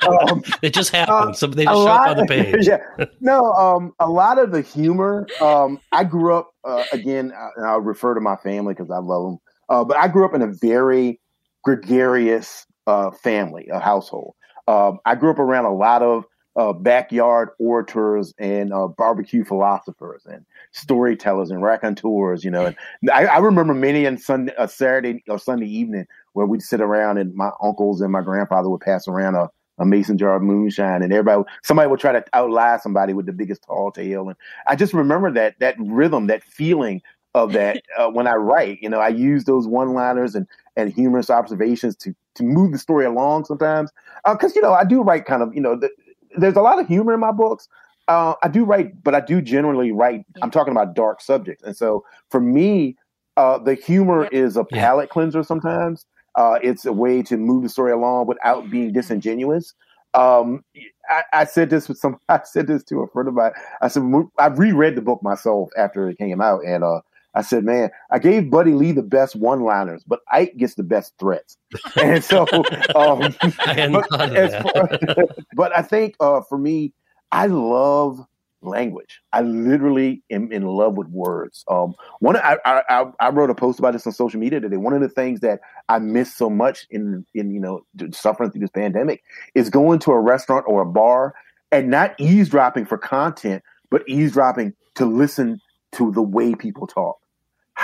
[0.08, 1.10] um, it just happens.
[1.10, 2.66] Uh, so they just show lot, up on the page.
[2.68, 2.78] yeah.
[3.20, 5.28] No, um, a lot of the humor.
[5.42, 9.00] Um, I grew up uh, again, uh, and I'll refer to my family because I
[9.00, 9.38] love them.
[9.68, 11.20] Uh, but I grew up in a very
[11.66, 14.36] gregarious uh, family, a household.
[14.68, 20.26] Um, I grew up around a lot of uh, backyard orators and uh, barbecue philosophers
[20.26, 22.44] and storytellers and raconteurs.
[22.44, 22.76] You know, and
[23.12, 27.18] I, I remember many on Sunday, a Saturday or Sunday evening where we'd sit around
[27.18, 31.02] and my uncles and my grandfather would pass around a, a mason jar of moonshine,
[31.04, 34.30] and everybody, somebody would try to outlie somebody with the biggest tall tale.
[34.30, 37.02] And I just remember that that rhythm, that feeling
[37.34, 38.80] of that uh, when I write.
[38.82, 43.06] You know, I use those one-liners and and humorous observations to to move the story
[43.06, 43.92] along sometimes.
[44.26, 45.90] Because uh, you know, I do write kind of you know, the,
[46.38, 47.68] there's a lot of humor in my books.
[48.08, 50.26] Uh, I do write, but I do generally write.
[50.42, 52.96] I'm talking about dark subjects, and so for me,
[53.38, 55.14] uh, the humor is a palate yeah.
[55.14, 55.44] cleanser.
[55.44, 59.74] Sometimes uh, it's a way to move the story along without being disingenuous.
[60.14, 60.64] Um,
[61.10, 62.18] I, I, said this with some.
[62.30, 63.52] I said this to a friend of mine.
[63.82, 64.04] I said
[64.40, 67.02] I reread the book myself after it came out, and uh,
[67.36, 70.84] I said, man, I gave Buddy Lee the best one liners, but Ike gets the
[70.84, 71.58] best threats.
[72.02, 72.48] And so,
[72.96, 75.00] um, but, far,
[75.56, 76.94] but, I think uh, for me,
[77.32, 78.26] I love
[78.62, 79.22] language.
[79.34, 81.64] I literally am in love with words.
[81.68, 84.78] Um, one, I, I, I wrote a post about this on social media today.
[84.78, 88.62] One of the things that I miss so much in, in you know, suffering through
[88.62, 91.36] this pandemic is going to a restaurant or a bar
[91.72, 95.60] and not eavesdropping for content, but eavesdropping to listen
[95.94, 97.18] to the way people talk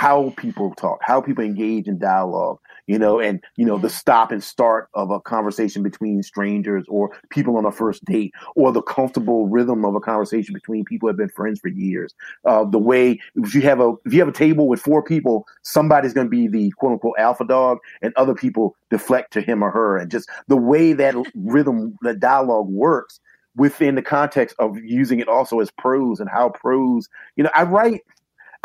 [0.02, 2.58] how people talk, how people engage in dialogue.
[2.88, 7.16] you know, and you know the stop and start of a conversation between strangers or
[7.30, 11.10] people on a first date, or the comfortable rhythm of a conversation between people who
[11.10, 12.12] have been friends for years.
[12.44, 15.46] Uh, the way if you have a if you have a table with four people,
[15.62, 19.62] somebody's going to be the quote unquote alpha dog, and other people deflect to him
[19.62, 23.20] or her, and just the way that rhythm, that dialogue works
[23.54, 27.08] within the context of using it also as prose and how prose.
[27.36, 28.00] You know, I write.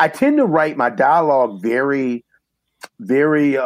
[0.00, 2.24] I tend to write my dialogue very
[3.00, 3.62] very uh,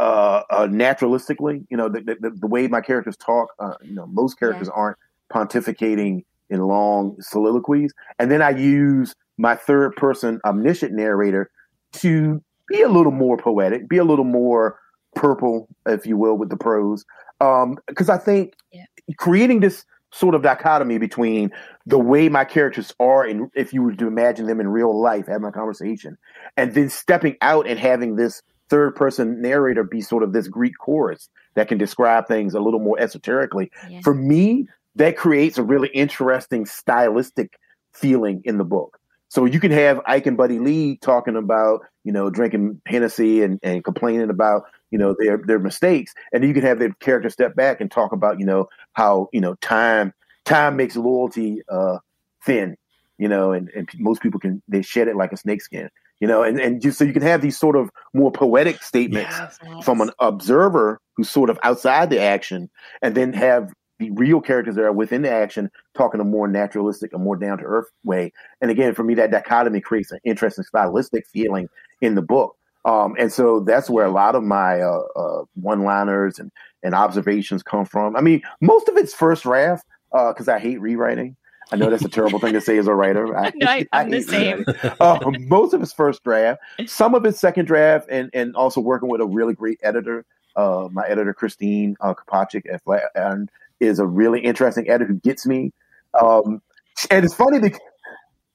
[0.50, 1.66] uh, naturalistically.
[1.70, 3.50] You know, the, the, the, way my characters talk.
[3.58, 4.80] Uh, you know, most characters yeah.
[4.80, 4.98] aren't
[5.32, 11.50] pontificating in long soliloquies, and then I use my third person omniscient narrator
[11.92, 14.78] to be a little more poetic, be a little more
[15.14, 17.04] purple, if you will, with the prose.
[17.38, 18.84] Because um, I think yeah.
[19.18, 21.50] creating this sort of dichotomy between
[21.86, 25.26] the way my characters are and if you were to imagine them in real life
[25.26, 26.16] having a conversation
[26.56, 30.74] and then stepping out and having this third person narrator be sort of this Greek
[30.78, 33.70] chorus that can describe things a little more esoterically.
[33.88, 34.00] Yeah.
[34.02, 37.58] For me, that creates a really interesting stylistic
[37.92, 38.98] feeling in the book.
[39.32, 43.58] So you can have Ike and Buddy Lee talking about, you know, drinking Hennessy and,
[43.62, 46.12] and complaining about, you know, their their mistakes.
[46.34, 49.40] And you can have their character step back and talk about, you know, how, you
[49.40, 50.12] know, time
[50.44, 51.96] time makes loyalty uh
[52.44, 52.76] thin,
[53.16, 55.88] you know, and, and most people can they shed it like a snakeskin
[56.20, 59.36] you know, and, and just so you can have these sort of more poetic statements
[59.36, 59.58] yes.
[59.84, 62.70] from an observer who's sort of outside the action,
[63.02, 67.12] and then have the real characters that are within the action talking a more naturalistic,
[67.12, 68.32] a more down to earth way.
[68.60, 71.68] And again, for me, that dichotomy creates an interesting stylistic feeling
[72.00, 72.56] in the book.
[72.84, 76.50] Um, and so that's where a lot of my uh, uh, one liners and,
[76.82, 78.16] and observations come from.
[78.16, 81.36] I mean, most of it's first draft because uh, I hate rewriting.
[81.70, 83.36] I know that's a terrible thing to say as a writer.
[83.36, 84.64] I, no, I, am the same.
[85.00, 89.08] uh, most of his first draft, some of his second draft, and and also working
[89.08, 90.24] with a really great editor.
[90.54, 93.50] Uh, my editor Christine uh, Kopprasch at Flat, and
[93.82, 95.72] is a really interesting editor who gets me.
[96.20, 96.62] Um,
[97.10, 97.80] and it's funny because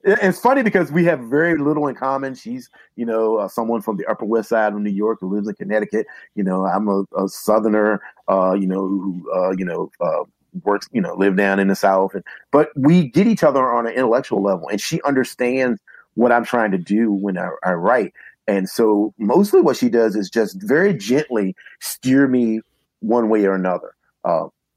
[0.04, 2.34] it's funny because we have very little in common.
[2.34, 5.50] She's, you know, uh, someone from the Upper West Side of New York who lives
[5.50, 6.08] in Connecticut.
[6.36, 8.02] You know, I'm a, a Southerner.
[8.30, 10.24] Uh, you know, who, uh, you know, uh,
[10.64, 12.14] works, you know, live down in the South.
[12.14, 15.82] And, but we get each other on an intellectual level, and she understands
[16.14, 18.14] what I'm trying to do when I, I write.
[18.48, 22.62] And so mostly what she does is just very gently steer me
[23.02, 23.94] one way or another.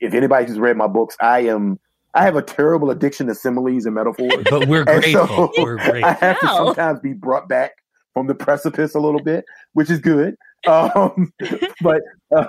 [0.00, 1.78] If anybody who's read my books, I am
[2.14, 4.44] I have a terrible addiction to similes and metaphors.
[4.50, 5.26] But we're grateful.
[5.26, 6.04] So we're grateful.
[6.04, 7.72] I have to sometimes be brought back
[8.14, 10.34] from the precipice a little bit, which is good.
[10.66, 11.32] Um,
[11.82, 12.02] but
[12.34, 12.46] uh,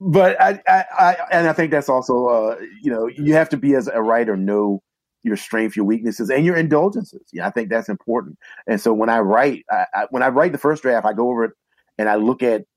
[0.00, 3.56] but I, I, I, and I think that's also uh, you know you have to
[3.56, 4.82] be as a writer know
[5.22, 7.22] your strengths, your weaknesses, and your indulgences.
[7.32, 8.38] Yeah, I think that's important.
[8.66, 11.30] And so when I write, I, I, when I write the first draft, I go
[11.30, 11.52] over it
[11.96, 12.68] and I look at it,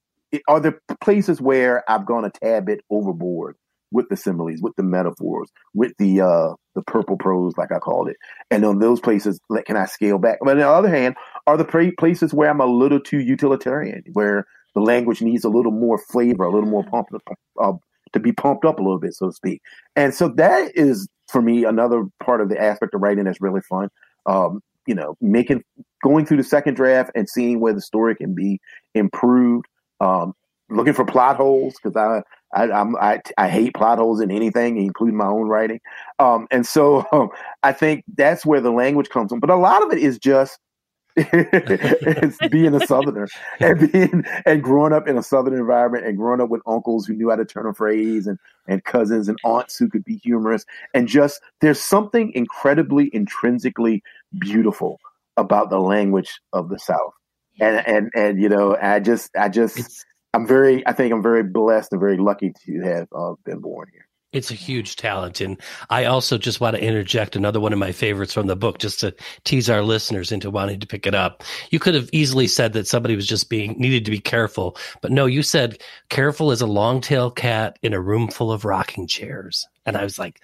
[0.48, 3.56] are there places where I've gone a tad bit overboard
[3.92, 8.10] with the similes, with the metaphors, with the uh, the purple prose, like I called
[8.10, 8.18] it.
[8.52, 10.40] And on those places, like, can I scale back?
[10.42, 11.16] But on the other hand,
[11.48, 15.72] are the places where I'm a little too utilitarian, where the language needs a little
[15.72, 17.14] more flavor, a little more pumped
[17.62, 17.74] uh,
[18.12, 19.62] to be pumped up a little bit, so to speak.
[19.96, 23.62] And so that is for me another part of the aspect of writing that's really
[23.62, 23.90] fun.
[24.26, 25.64] Um, you know, making
[26.04, 28.60] going through the second draft and seeing where the story can be
[28.94, 29.66] improved.
[30.00, 30.34] Um,
[30.70, 35.18] looking for plot holes because I I, I, I hate plot holes in anything, including
[35.18, 35.82] my own writing.
[36.20, 37.30] Um, and so um,
[37.64, 39.42] I think that's where the language comes from.
[39.42, 40.58] But a lot of it is just
[41.18, 43.28] it's being a southerner
[43.62, 47.14] and being and growing up in a southern environment and growing up with uncles who
[47.14, 50.66] knew how to turn a phrase and and cousins and aunts who could be humorous
[50.94, 54.04] and just there's something incredibly intrinsically
[54.40, 55.00] beautiful
[55.38, 57.14] about the language of the south
[57.60, 61.24] and and and you know i just i just it's, I'm very, I think I'm
[61.24, 64.06] very blessed and very lucky to have uh, been born here.
[64.34, 65.40] It's a huge talent.
[65.40, 65.58] And
[65.90, 69.00] I also just want to interject another one of my favorites from the book just
[69.00, 69.16] to
[69.46, 71.42] tease our listeners into wanting to pick it up.
[71.70, 75.14] You could have easily said that somebody was just being needed to be careful, but
[75.14, 79.08] no, you said careful as a long tailed cat in a room full of rocking
[79.08, 79.66] chairs.
[79.86, 80.42] And I was like,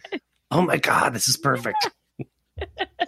[0.52, 1.90] oh my God, this is perfect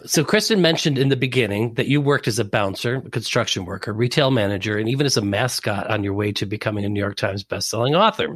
[0.05, 3.93] so Kristin mentioned in the beginning that you worked as a bouncer, a construction worker,
[3.93, 7.15] retail manager, and even as a mascot on your way to becoming a New York
[7.15, 8.35] Times bestselling author.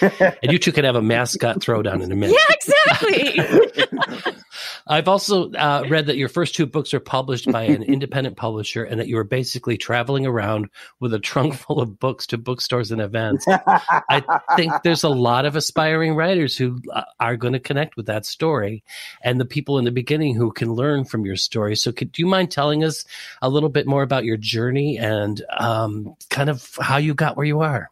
[0.00, 2.36] And you two can have a mascot throwdown in a minute.
[2.36, 4.34] Yeah, exactly.
[4.86, 8.84] I've also uh, read that your first two books are published by an independent publisher
[8.84, 10.68] and that you were basically traveling around
[11.00, 13.46] with a trunk full of books to bookstores and events.
[13.48, 14.22] I
[14.56, 18.26] think there's a lot of aspiring writers who uh, are going to connect with that
[18.26, 18.84] story
[19.22, 21.76] and the people in the beginning who can learn from your story.
[21.76, 23.04] So, could do you mind telling us
[23.42, 27.46] a little bit more about your journey and um, kind of how you got where
[27.46, 27.90] you are?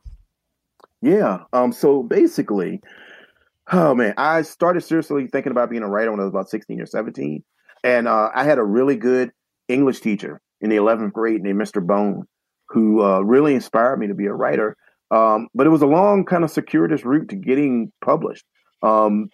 [1.02, 1.40] Yeah.
[1.52, 1.72] Um.
[1.72, 2.80] So basically,
[3.72, 6.80] oh man, I started seriously thinking about being a writer when I was about sixteen
[6.80, 7.42] or seventeen,
[7.84, 9.32] and uh, I had a really good
[9.68, 11.84] English teacher in the eleventh grade named Mr.
[11.84, 12.24] Bone,
[12.68, 14.76] who uh, really inspired me to be a writer.
[15.10, 18.46] Um, but it was a long, kind of circuitous route to getting published.
[18.82, 19.28] Um,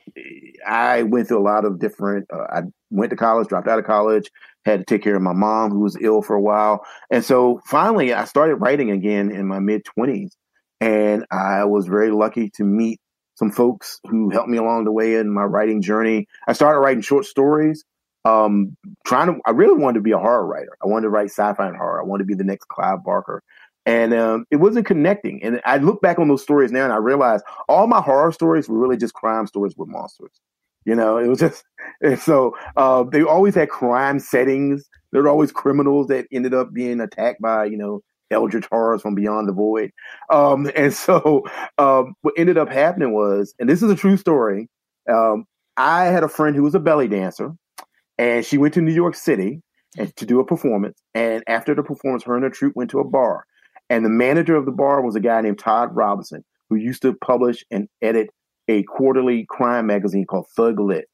[0.67, 2.27] I went through a lot of different.
[2.33, 4.31] Uh, I went to college, dropped out of college,
[4.65, 7.61] had to take care of my mom who was ill for a while, and so
[7.67, 10.35] finally I started writing again in my mid twenties.
[10.81, 13.01] And I was very lucky to meet
[13.35, 16.27] some folks who helped me along the way in my writing journey.
[16.47, 17.85] I started writing short stories.
[18.25, 18.77] Um,
[19.07, 20.77] trying to, I really wanted to be a horror writer.
[20.83, 22.01] I wanted to write sci-fi and horror.
[22.01, 23.43] I wanted to be the next Clive Barker.
[23.87, 25.43] And um, it wasn't connecting.
[25.43, 28.69] And I look back on those stories now and I realize all my horror stories
[28.69, 30.41] were really just crime stories with monsters.
[30.85, 31.65] You know, it was just,
[32.25, 34.89] so uh, they always had crime settings.
[35.13, 39.15] There were always criminals that ended up being attacked by, you know, eldritch horrors from
[39.15, 39.91] beyond the void.
[40.31, 41.45] Um, and so
[41.79, 44.69] um, what ended up happening was, and this is a true story.
[45.09, 45.45] Um,
[45.77, 47.53] I had a friend who was a belly dancer,
[48.19, 49.63] and she went to New York City
[49.97, 51.01] and, to do a performance.
[51.15, 53.45] And after the performance, her and her troupe went to a bar.
[53.91, 57.15] And the manager of the bar was a guy named Todd Robinson, who used to
[57.15, 58.29] publish and edit
[58.69, 61.07] a quarterly crime magazine called Thug Lit.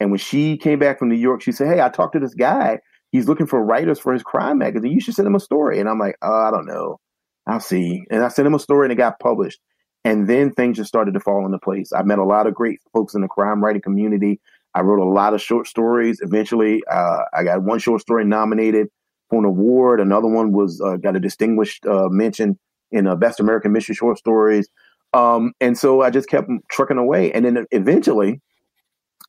[0.00, 2.34] And when she came back from New York, she said, Hey, I talked to this
[2.34, 2.80] guy
[3.12, 4.92] he's looking for writers for his crime magazine.
[4.92, 5.80] You should send him a story.
[5.80, 7.00] And I'm like, oh, I don't know.
[7.46, 8.04] I'll see.
[8.10, 9.60] And I sent him a story and it got published.
[10.04, 11.92] And then things just started to fall into place.
[11.92, 14.40] I met a lot of great folks in the crime writing community.
[14.74, 16.20] I wrote a lot of short stories.
[16.22, 18.88] Eventually, uh, I got one short story nominated
[19.28, 20.00] for an award.
[20.00, 22.58] Another one was uh, got a distinguished uh, mention
[22.92, 24.68] in uh, Best American Mystery Short Stories.
[25.12, 27.32] Um, and so I just kept trucking away.
[27.32, 28.40] And then eventually,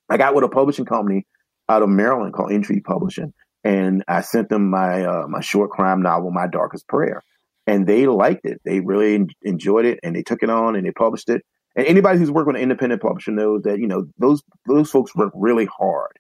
[0.10, 1.26] I got with a publishing company
[1.68, 6.02] out of Maryland called Intrigue Publishing and I sent them my uh, my short crime
[6.02, 7.24] novel, My Darkest Prayer,
[7.68, 8.62] and they liked it.
[8.66, 11.44] They really en- enjoyed it, and they took it on and they published it.
[11.76, 15.16] And anybody who's worked with an independent publisher knows that you know those those folks
[15.16, 16.18] work really hard,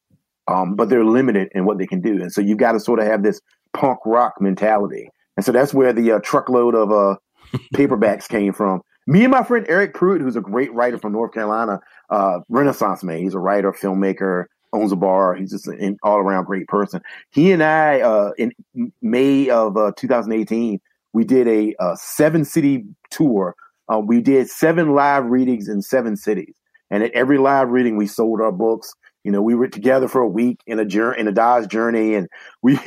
[0.47, 2.99] um, but they're limited in what they can do, and so you've got to sort
[2.99, 3.41] of have this
[3.73, 5.09] punk rock mentality.
[5.37, 7.15] And so that's where the uh, truckload of uh,
[7.73, 8.81] paperbacks came from.
[9.07, 11.79] Me and my friend Eryk Pruitt, who's a great writer from North Carolina,
[12.09, 13.17] uh, Renaissance man.
[13.17, 15.35] He's a writer, filmmaker, owns a bar.
[15.35, 17.01] He's just an all around great person.
[17.31, 18.53] He and I, uh, in
[19.01, 20.79] May of uh, 2018,
[21.13, 23.55] we did a, a seven city tour.
[23.91, 26.53] Uh, we did seven live readings in seven cities,
[26.89, 28.93] and at every live reading, we sold our books.
[29.23, 32.15] You know, we were together for a week in a journey, in a Dodge journey,
[32.15, 32.27] and
[32.61, 32.79] we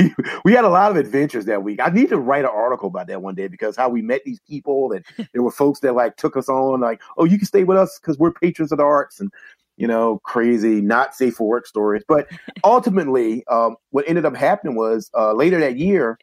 [0.45, 1.81] we had a lot of adventures that week.
[1.83, 4.41] I need to write an article about that one day because how we met these
[4.49, 7.65] people, and there were folks that like took us on, like, oh, you can stay
[7.65, 9.31] with us because we're patrons of the arts, and
[9.77, 12.03] you know, crazy, not safe for work stories.
[12.07, 12.29] But
[12.63, 16.19] ultimately, um, what ended up happening was uh, later that year,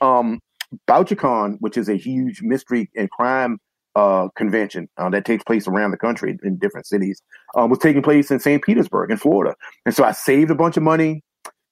[0.00, 0.40] um,
[0.88, 3.58] BoucherCon, which is a huge mystery and crime
[3.94, 7.22] uh, convention uh, that takes place around the country in different cities,
[7.56, 8.62] um, was taking place in St.
[8.62, 9.54] Petersburg in Florida.
[9.86, 11.22] And so I saved a bunch of money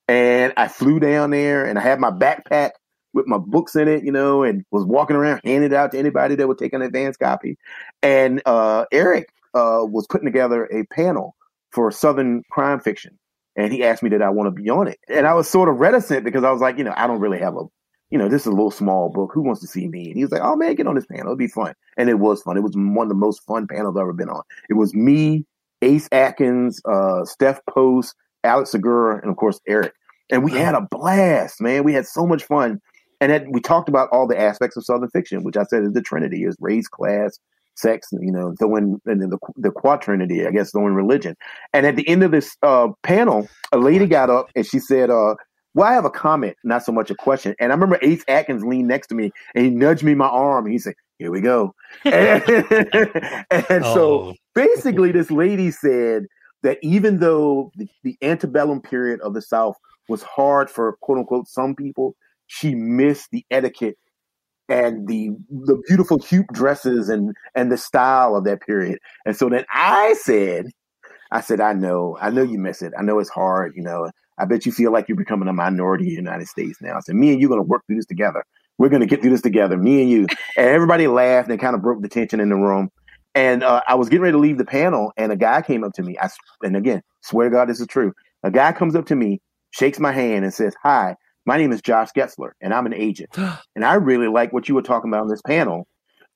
[0.08, 2.70] and I flew down there and I had my backpack
[3.12, 5.98] with my books in it, you know, and was walking around handing it out to
[5.98, 7.56] anybody that would take an advance copy.
[8.02, 11.36] And uh, Eryk uh, was putting together a panel
[11.70, 13.18] for Southern crime fiction,
[13.56, 15.68] and he asked me did I want to be on it, and I was sort
[15.68, 17.64] of reticent because I was like, you know, I don't really have a,
[18.10, 19.30] you know, this is a little small book.
[19.34, 20.06] Who wants to see me?
[20.06, 21.26] And he was like, oh man, get on this panel.
[21.26, 22.56] It'll be fun, and it was fun.
[22.56, 24.42] It was one of the most fun panels I've ever been on.
[24.68, 25.46] It was me,
[25.82, 29.92] Ace Atkins, uh, Steph Post, Alex Segura, and of course Eryk.
[30.30, 31.84] And we had a blast, man.
[31.84, 32.80] We had so much fun.
[33.20, 35.92] And then we talked about all the aspects of Southern fiction, which I said is
[35.92, 37.38] the Trinity is race, class,
[37.74, 41.36] sex, you know, throwing and then the the quaternity, I guess, throwing religion.
[41.72, 45.10] And at the end of this uh, panel, a lady got up and she said,
[45.10, 45.34] uh,
[45.74, 48.64] "Well, I have a comment, not so much a question." And I remember Ace Atkins
[48.64, 51.40] leaned next to me and he nudged me my arm and he said, "Here we
[51.40, 52.42] go." and,
[53.50, 53.94] and oh.
[53.94, 56.26] so basically, this lady said
[56.62, 59.76] that even though the, the antebellum period of the South
[60.08, 62.14] was hard for quote unquote some people,
[62.46, 63.96] she missed the etiquette
[64.68, 68.98] and the the beautiful cute dresses and and the style of that period.
[69.26, 70.66] And so then I said,
[71.30, 72.92] I said, I know, I know you miss it.
[72.98, 73.72] I know it's hard.
[73.76, 76.78] You know, I bet you feel like you're becoming a minority in the United States
[76.80, 76.96] now.
[76.96, 78.44] I said, me and you are going to work through this together.
[78.78, 80.26] We're going to get through this together, me and you.
[80.56, 82.90] And everybody laughed and kind of broke the tension in the room.
[83.34, 85.92] And uh, I was getting ready to leave the panel, and a guy came up
[85.94, 86.16] to me.
[86.20, 86.28] I,
[86.62, 88.12] and again, swear to God, this is true.
[88.44, 89.40] A guy comes up to me,
[89.72, 91.16] shakes my hand, and says, Hi,
[91.46, 93.30] my name is Josh Getzler, and I'm an agent.
[93.74, 95.86] and I really like what you were talking about on this panel.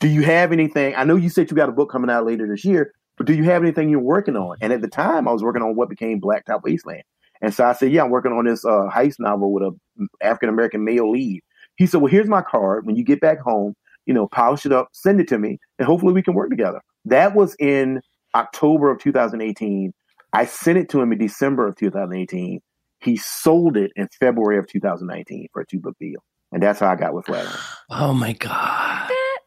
[0.01, 0.95] Do you have anything?
[0.95, 3.35] I know you said you got a book coming out later this year, but do
[3.35, 4.57] you have anything you're working on?
[4.61, 7.03] And at the time, I was working on what became Blacktop Wasteland.
[7.41, 10.49] And so I said, Yeah, I'm working on this uh, heist novel with a African
[10.49, 11.43] American male lead.
[11.77, 12.87] He said, Well, here's my card.
[12.87, 13.75] When you get back home,
[14.07, 16.81] you know, polish it up, send it to me, and hopefully we can work together.
[17.05, 18.01] That was in
[18.35, 19.93] October of 2018.
[20.33, 22.61] I sent it to him in December of 2018.
[23.01, 26.21] He sold it in February of 2019 for a two book deal.
[26.53, 27.55] And that's how I got with Flatiron.
[27.91, 29.09] Oh my God.
[29.09, 29.39] That,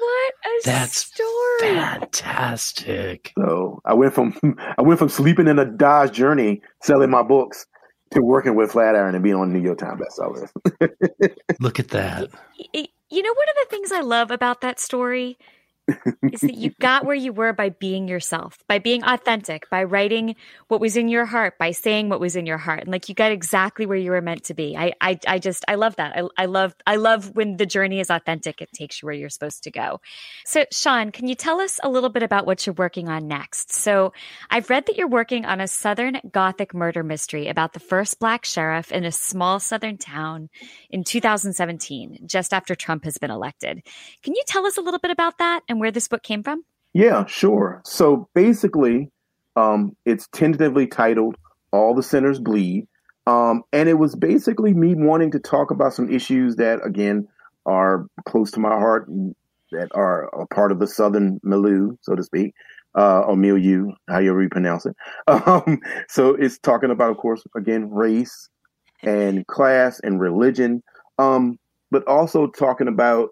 [0.00, 1.74] what a That's story.
[1.74, 3.32] fantastic.
[3.38, 4.34] So I went from
[4.78, 7.66] I went from sleeping in a Dodge Journey selling my books
[8.12, 10.50] to working with Flatiron and being on New York Times bestsellers.
[11.60, 12.30] Look at that.
[12.72, 15.38] You know, one of the things I love about that story
[16.32, 20.36] is that you got where you were by being yourself, by being authentic, by writing
[20.68, 22.80] what was in your heart, by saying what was in your heart.
[22.80, 24.76] And like you got exactly where you were meant to be.
[24.76, 26.16] I I, I just I love that.
[26.16, 29.30] I, I love I love when the journey is authentic, it takes you where you're
[29.30, 30.00] supposed to go.
[30.44, 33.72] So Shawn, can you tell us a little bit about what you're working on next?
[33.72, 34.12] So
[34.50, 38.44] I've read that you're working on a Southern Gothic murder mystery about the first black
[38.44, 40.48] sheriff in a small Southern town
[40.90, 43.82] in 2017, just after Trump has been elected.
[44.22, 46.64] Can you tell us a little bit about that and where this book came from?
[46.92, 47.82] Yeah, sure.
[47.84, 49.10] So basically,
[49.56, 51.36] um, it's tentatively titled
[51.72, 52.86] All the Sinners Bleed.
[53.26, 57.28] Um, and it was basically me wanting to talk about some issues that, again,
[57.66, 59.06] are close to my heart
[59.70, 62.54] that are a part of the Southern milieu, so to speak,
[62.96, 64.96] uh, or milieu, however you pronounce it.
[65.28, 68.48] Um, so it's talking about, of course, again, race
[69.02, 70.82] and class and religion,
[71.18, 71.58] um,
[71.90, 73.30] but also talking about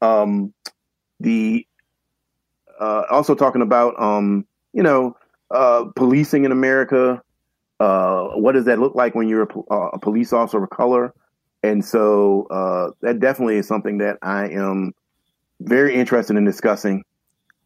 [0.00, 0.52] um,
[1.18, 1.66] the
[2.80, 5.16] uh, also talking about um, you know
[5.50, 7.22] uh, policing in America.
[7.78, 11.14] Uh, what does that look like when you're a, uh, a police officer of color?
[11.62, 14.92] And so uh, that definitely is something that I am
[15.60, 17.04] very interested in discussing,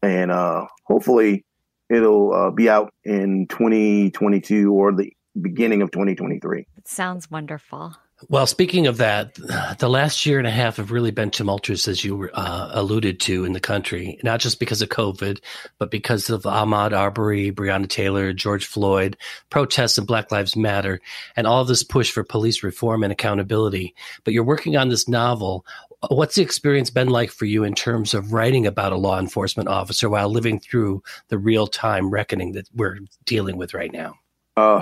[0.01, 1.45] and uh, hopefully
[1.89, 6.65] it'll be out in 2022 or the beginning of 2023.
[6.77, 7.95] It sounds wonderful.
[8.27, 9.35] Well, speaking of that,
[9.79, 13.45] the last year and a half have really been tumultuous, as you uh, alluded to,
[13.45, 14.19] in the country.
[14.23, 15.39] Not just because of COVID,
[15.77, 19.15] but because of Ahmaud Arbery, Breonna Taylor, George Floyd,
[19.49, 21.01] protests and Black Lives Matter,
[21.35, 23.93] and all this push for police reform and accountability.
[24.23, 25.65] But you're working on this novel.
[26.09, 29.69] What's the experience been like for you in terms of writing about a law enforcement
[29.69, 34.15] officer while living through the real time reckoning that we're dealing with right now?
[34.57, 34.81] Uh,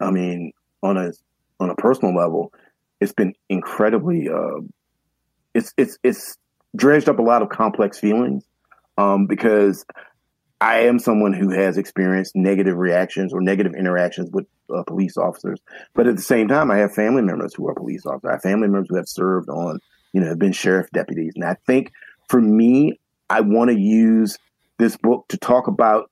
[0.00, 1.12] I mean, on a
[1.58, 2.52] on a personal level,
[3.00, 4.28] it's been incredibly.
[4.28, 4.60] Uh,
[5.54, 6.36] it's it's it's
[6.74, 8.44] dredged up a lot of complex feelings
[8.98, 9.84] um, because
[10.60, 15.60] I am someone who has experienced negative reactions or negative interactions with uh, police officers,
[15.94, 18.28] but at the same time, I have family members who are police officers.
[18.28, 19.80] I have family members who have served on,
[20.12, 21.92] you know, have been sheriff deputies, and I think
[22.28, 24.38] for me, I want to use
[24.78, 26.10] this book to talk about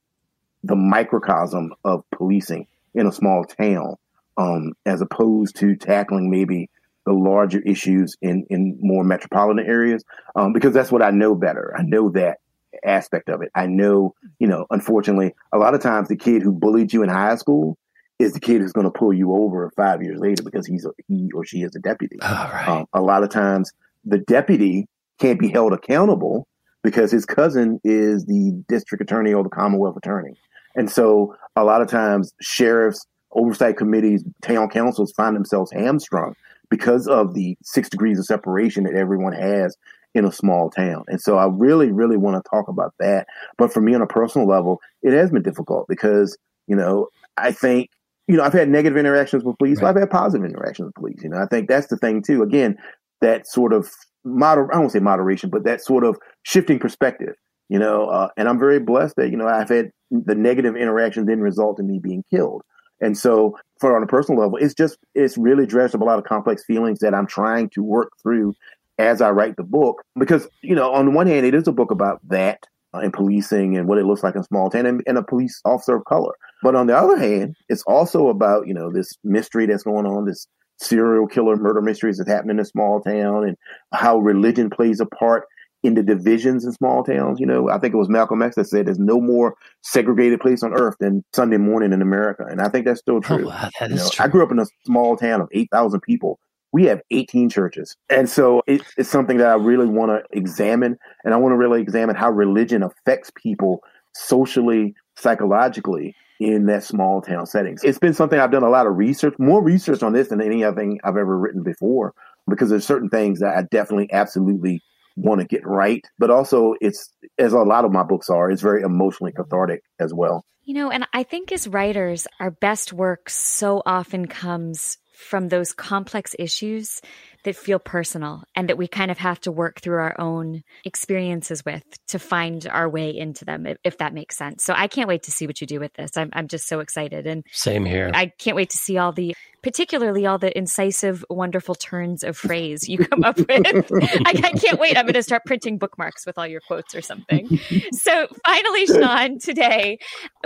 [0.62, 3.96] the microcosm of policing in a small town,
[4.36, 6.70] um, as opposed to tackling maybe
[7.06, 10.04] the larger issues in, in more metropolitan areas,
[10.36, 11.74] um, because that's what I know better.
[11.76, 12.38] I know that
[12.84, 13.50] aspect of it.
[13.54, 17.08] I know, you know, unfortunately, a lot of times the kid who bullied you in
[17.08, 17.78] high school
[18.18, 20.90] is the kid who's going to pull you over five years later because he's a,
[21.08, 22.16] he or she is a deputy.
[22.20, 22.68] Right.
[22.68, 23.72] Um, a lot of times
[24.04, 24.86] the deputy
[25.18, 26.46] can't be held accountable
[26.82, 30.36] because his cousin is the district attorney or the Commonwealth attorney.
[30.76, 36.34] And so a lot of times sheriffs, oversight committees, town councils find themselves hamstrung
[36.70, 39.76] because of the six degrees of separation that everyone has
[40.14, 41.04] in a small town.
[41.08, 43.26] And so I really, really want to talk about that.
[43.58, 47.50] But for me on a personal level, it has been difficult because, you know, I
[47.52, 47.90] think,
[48.28, 49.96] you know, I've had negative interactions with police, but Right.
[49.96, 51.22] I've had positive interactions with police.
[51.22, 52.42] You know, I think that's the thing too.
[52.42, 52.76] Again,
[53.20, 53.90] that sort of
[54.24, 57.34] moder I don't say moderation, but that sort of shifting perspective.
[57.68, 61.24] You know, uh, and I'm very blessed that, you know, I've had the negative interaction
[61.24, 62.62] didn't result in me being killed.
[63.00, 66.18] And so for on a personal level, it's just it's really dredged up a lot
[66.18, 68.54] of complex feelings that I'm trying to work through
[68.98, 70.02] as I write the book.
[70.18, 73.12] Because, you know, on the one hand, it is a book about that uh, and
[73.12, 76.04] policing and what it looks like in small town and, and a police officer of
[76.04, 76.32] color.
[76.62, 80.26] But on the other hand, it's also about, you know, this mystery that's going on,
[80.26, 80.46] this
[80.78, 83.56] serial killer murder mysteries that happen in a small town and
[83.92, 85.44] how religion plays a part
[85.84, 87.38] in the divisions in small towns.
[87.38, 90.62] You know, I think it was Malcolm X that said there's no more segregated place
[90.64, 92.44] on earth than Sunday morning in America.
[92.48, 93.46] And I think that's still Oh, true.
[93.46, 94.24] wow, that is know, true.
[94.24, 96.40] I grew up in a small town of 8,000 people
[96.72, 97.96] we have 18 churches.
[98.10, 100.98] And so it, it's something that I really want to examine.
[101.22, 103.78] And I want to really examine how religion affects people
[104.12, 107.84] socially, psychologically in that small town settings.
[107.84, 110.98] It's been something I've done a lot of research, more research on this than anything
[111.04, 112.12] I've ever written before,
[112.48, 114.82] because there's certain things that I definitely absolutely
[115.16, 116.04] want to get right.
[116.18, 120.12] But also it's as a lot of my books are, it's very emotionally cathartic as
[120.12, 120.44] well.
[120.64, 125.72] You know, and I think as writers, our best work so often comes from those
[125.72, 127.00] complex issues
[127.44, 131.64] that feel personal and that we kind of have to work through our own experiences
[131.64, 134.64] with to find our way into them, if, if, that makes sense.
[134.64, 136.16] So I can't wait to see what you do with this.
[136.16, 137.26] I'm, I'm just so excited.
[137.26, 138.10] And same here.
[138.12, 139.34] I can't wait to see all the
[139.64, 143.48] particularly all the incisive, wonderful turns of phrase you come up with.
[143.48, 144.96] I, I, can't wait.
[144.96, 147.58] I'm going to start printing bookmarks with all your quotes or something.
[147.92, 149.98] so, finally, Shawn, today,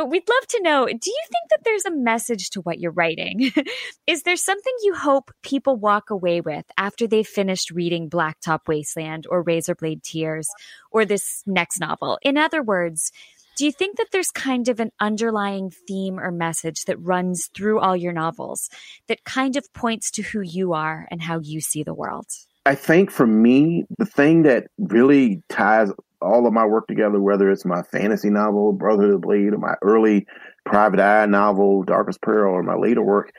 [0.06, 3.50] we'd love to know do you think that there's a message to what you're writing?
[4.06, 9.26] Is there something you hope people walk away with after they've finished reading Blacktop Wasteland
[9.28, 10.48] or Razorblade Tears
[10.92, 12.20] or this next novel?
[12.22, 13.10] In other words,
[13.58, 17.80] do you think that there's kind of an underlying theme or message that runs through
[17.80, 18.70] all your novels
[19.08, 22.26] that kind of points to who you are and how you see the world?
[22.64, 25.90] I think for me, the thing that really ties
[26.22, 29.58] all of my work together, whether it's my fantasy novel, Brotherhood of the Blade, or
[29.58, 30.26] my early
[30.64, 33.32] private eye novel, Darkest Prayer, or my later work,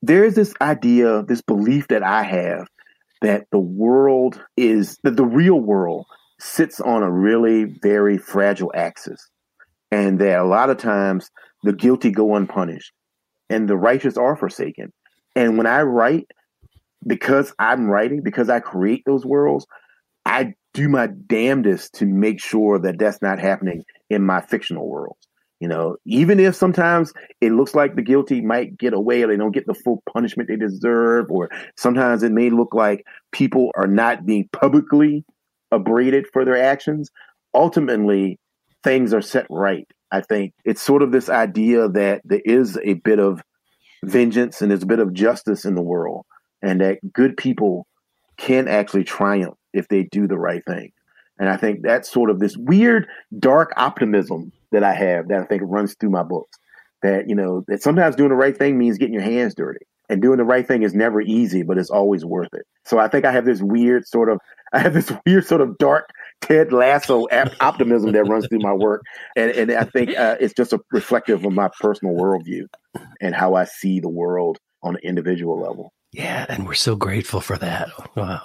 [0.00, 2.66] there's this idea, this belief that I have
[3.20, 6.06] that the world is, that the real world
[6.40, 9.28] sits on a really very fragile axis
[9.90, 11.30] and that a lot of times
[11.62, 12.92] the guilty go unpunished
[13.48, 14.92] and the righteous are forsaken.
[15.34, 16.30] And when I write,
[17.06, 19.66] because I'm writing, because I create those worlds,
[20.24, 25.26] I do my damnedest to make sure that that's not happening in my fictional worlds.
[25.60, 29.38] You know, even if sometimes it looks like the guilty might get away or they
[29.38, 33.86] don't get the full punishment they deserve, or sometimes it may look like people are
[33.86, 35.24] not being publicly
[35.72, 37.10] abraded for their actions.
[37.54, 38.38] Ultimately,
[38.82, 39.86] things are set right.
[40.10, 43.42] I think it's sort of this idea that there is a bit of
[44.04, 46.24] vengeance and there's a bit of justice in the world,
[46.62, 47.86] and that good people
[48.36, 50.92] can actually triumph if they do the right thing.
[51.38, 53.06] And I think that's sort of this weird,
[53.38, 56.58] dark optimism that I have that I think runs through my books.
[57.02, 59.84] That, you know, that sometimes doing the right thing means getting your hands dirty.
[60.08, 62.64] And doing the right thing is never easy, but it's always worth it.
[62.84, 64.38] So I think I have this weird sort of,
[64.72, 66.10] I have this weird sort of dark
[66.40, 67.26] Ted Lasso
[67.60, 69.02] optimism that runs through my work,
[69.34, 72.66] and and I think uh, it's just a reflective of my personal worldview
[73.20, 75.92] and how I see the world on an individual level.
[76.12, 77.90] Yeah, and we're so grateful for that.
[78.16, 78.40] Wow.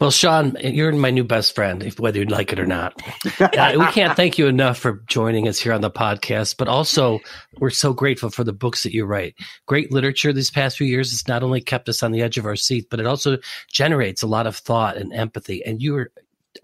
[0.00, 2.94] Well, Shawn, you're my new best friend, if, whether you like it or not.
[3.40, 7.20] Uh, we can't thank you enough for joining us here on the podcast, but also
[7.58, 9.34] we're so grateful for the books that you write.
[9.66, 12.46] Great literature these past few years has not only kept us on the edge of
[12.46, 13.38] our seat, but it also
[13.70, 15.64] generates a lot of thought and empathy.
[15.64, 16.12] And you are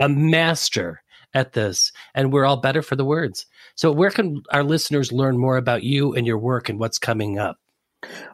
[0.01, 1.03] a master
[1.35, 3.47] at this, and we're all better for the words.
[3.75, 7.39] So, where can our listeners learn more about you and your work and what's coming
[7.39, 7.59] up?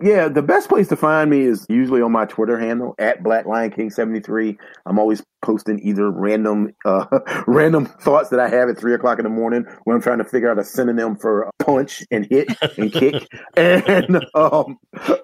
[0.01, 3.47] Yeah, the best place to find me is usually on my Twitter handle at Black
[3.47, 4.59] Lion King seventy three.
[4.87, 7.07] I'm always posting either random uh,
[7.47, 10.25] random thoughts that I have at three o'clock in the morning when I'm trying to
[10.25, 13.27] figure out a synonym for punch and hit and kick.
[13.57, 14.79] And um,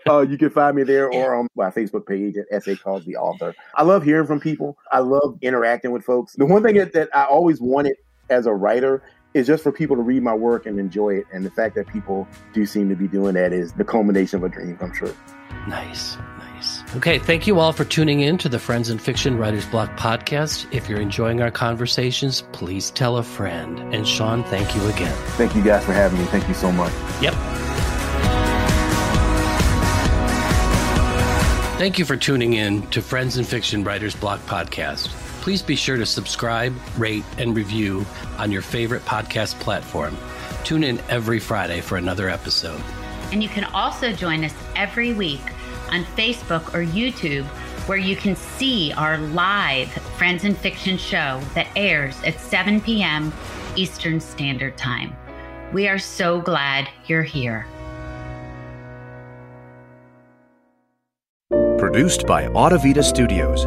[0.08, 3.54] uh, you can find me there or on my Facebook page at SA the Author.
[3.76, 4.76] I love hearing from people.
[4.90, 6.34] I love interacting with folks.
[6.34, 7.96] The one thing that, that I always wanted
[8.30, 9.02] as a writer
[9.34, 11.26] is just for people to read my work and enjoy it.
[11.32, 14.44] And the fact that people do seem to be doing that is the culmination of
[14.44, 15.14] a dream come true.
[15.68, 16.16] Nice.
[16.38, 16.82] Nice.
[16.96, 17.18] Okay.
[17.18, 20.66] Thank you all for tuning in to the Friends and Fiction Writers Block podcast.
[20.72, 23.80] If you're enjoying our conversations, please tell a friend.
[23.92, 25.14] And Shawn, thank you again.
[25.32, 26.26] Thank you guys for having me.
[26.26, 26.92] Thank you so much.
[27.20, 27.34] Yep.
[31.76, 35.98] Thank you for tuning in to Friends and Fiction Writers Block podcast please be sure
[35.98, 38.06] to subscribe, rate, and review
[38.38, 40.16] on your favorite podcast platform.
[40.64, 42.80] Tune in every Friday for another episode.
[43.30, 45.42] And you can also join us every week
[45.90, 47.44] on Facebook or YouTube,
[47.86, 53.30] where you can see our live Friends and Fiction show that airs at 7 p.m.
[53.76, 55.14] Eastern Standard Time.
[55.74, 57.66] We are so glad you're here.
[61.76, 63.66] Produced by Audavita Studios.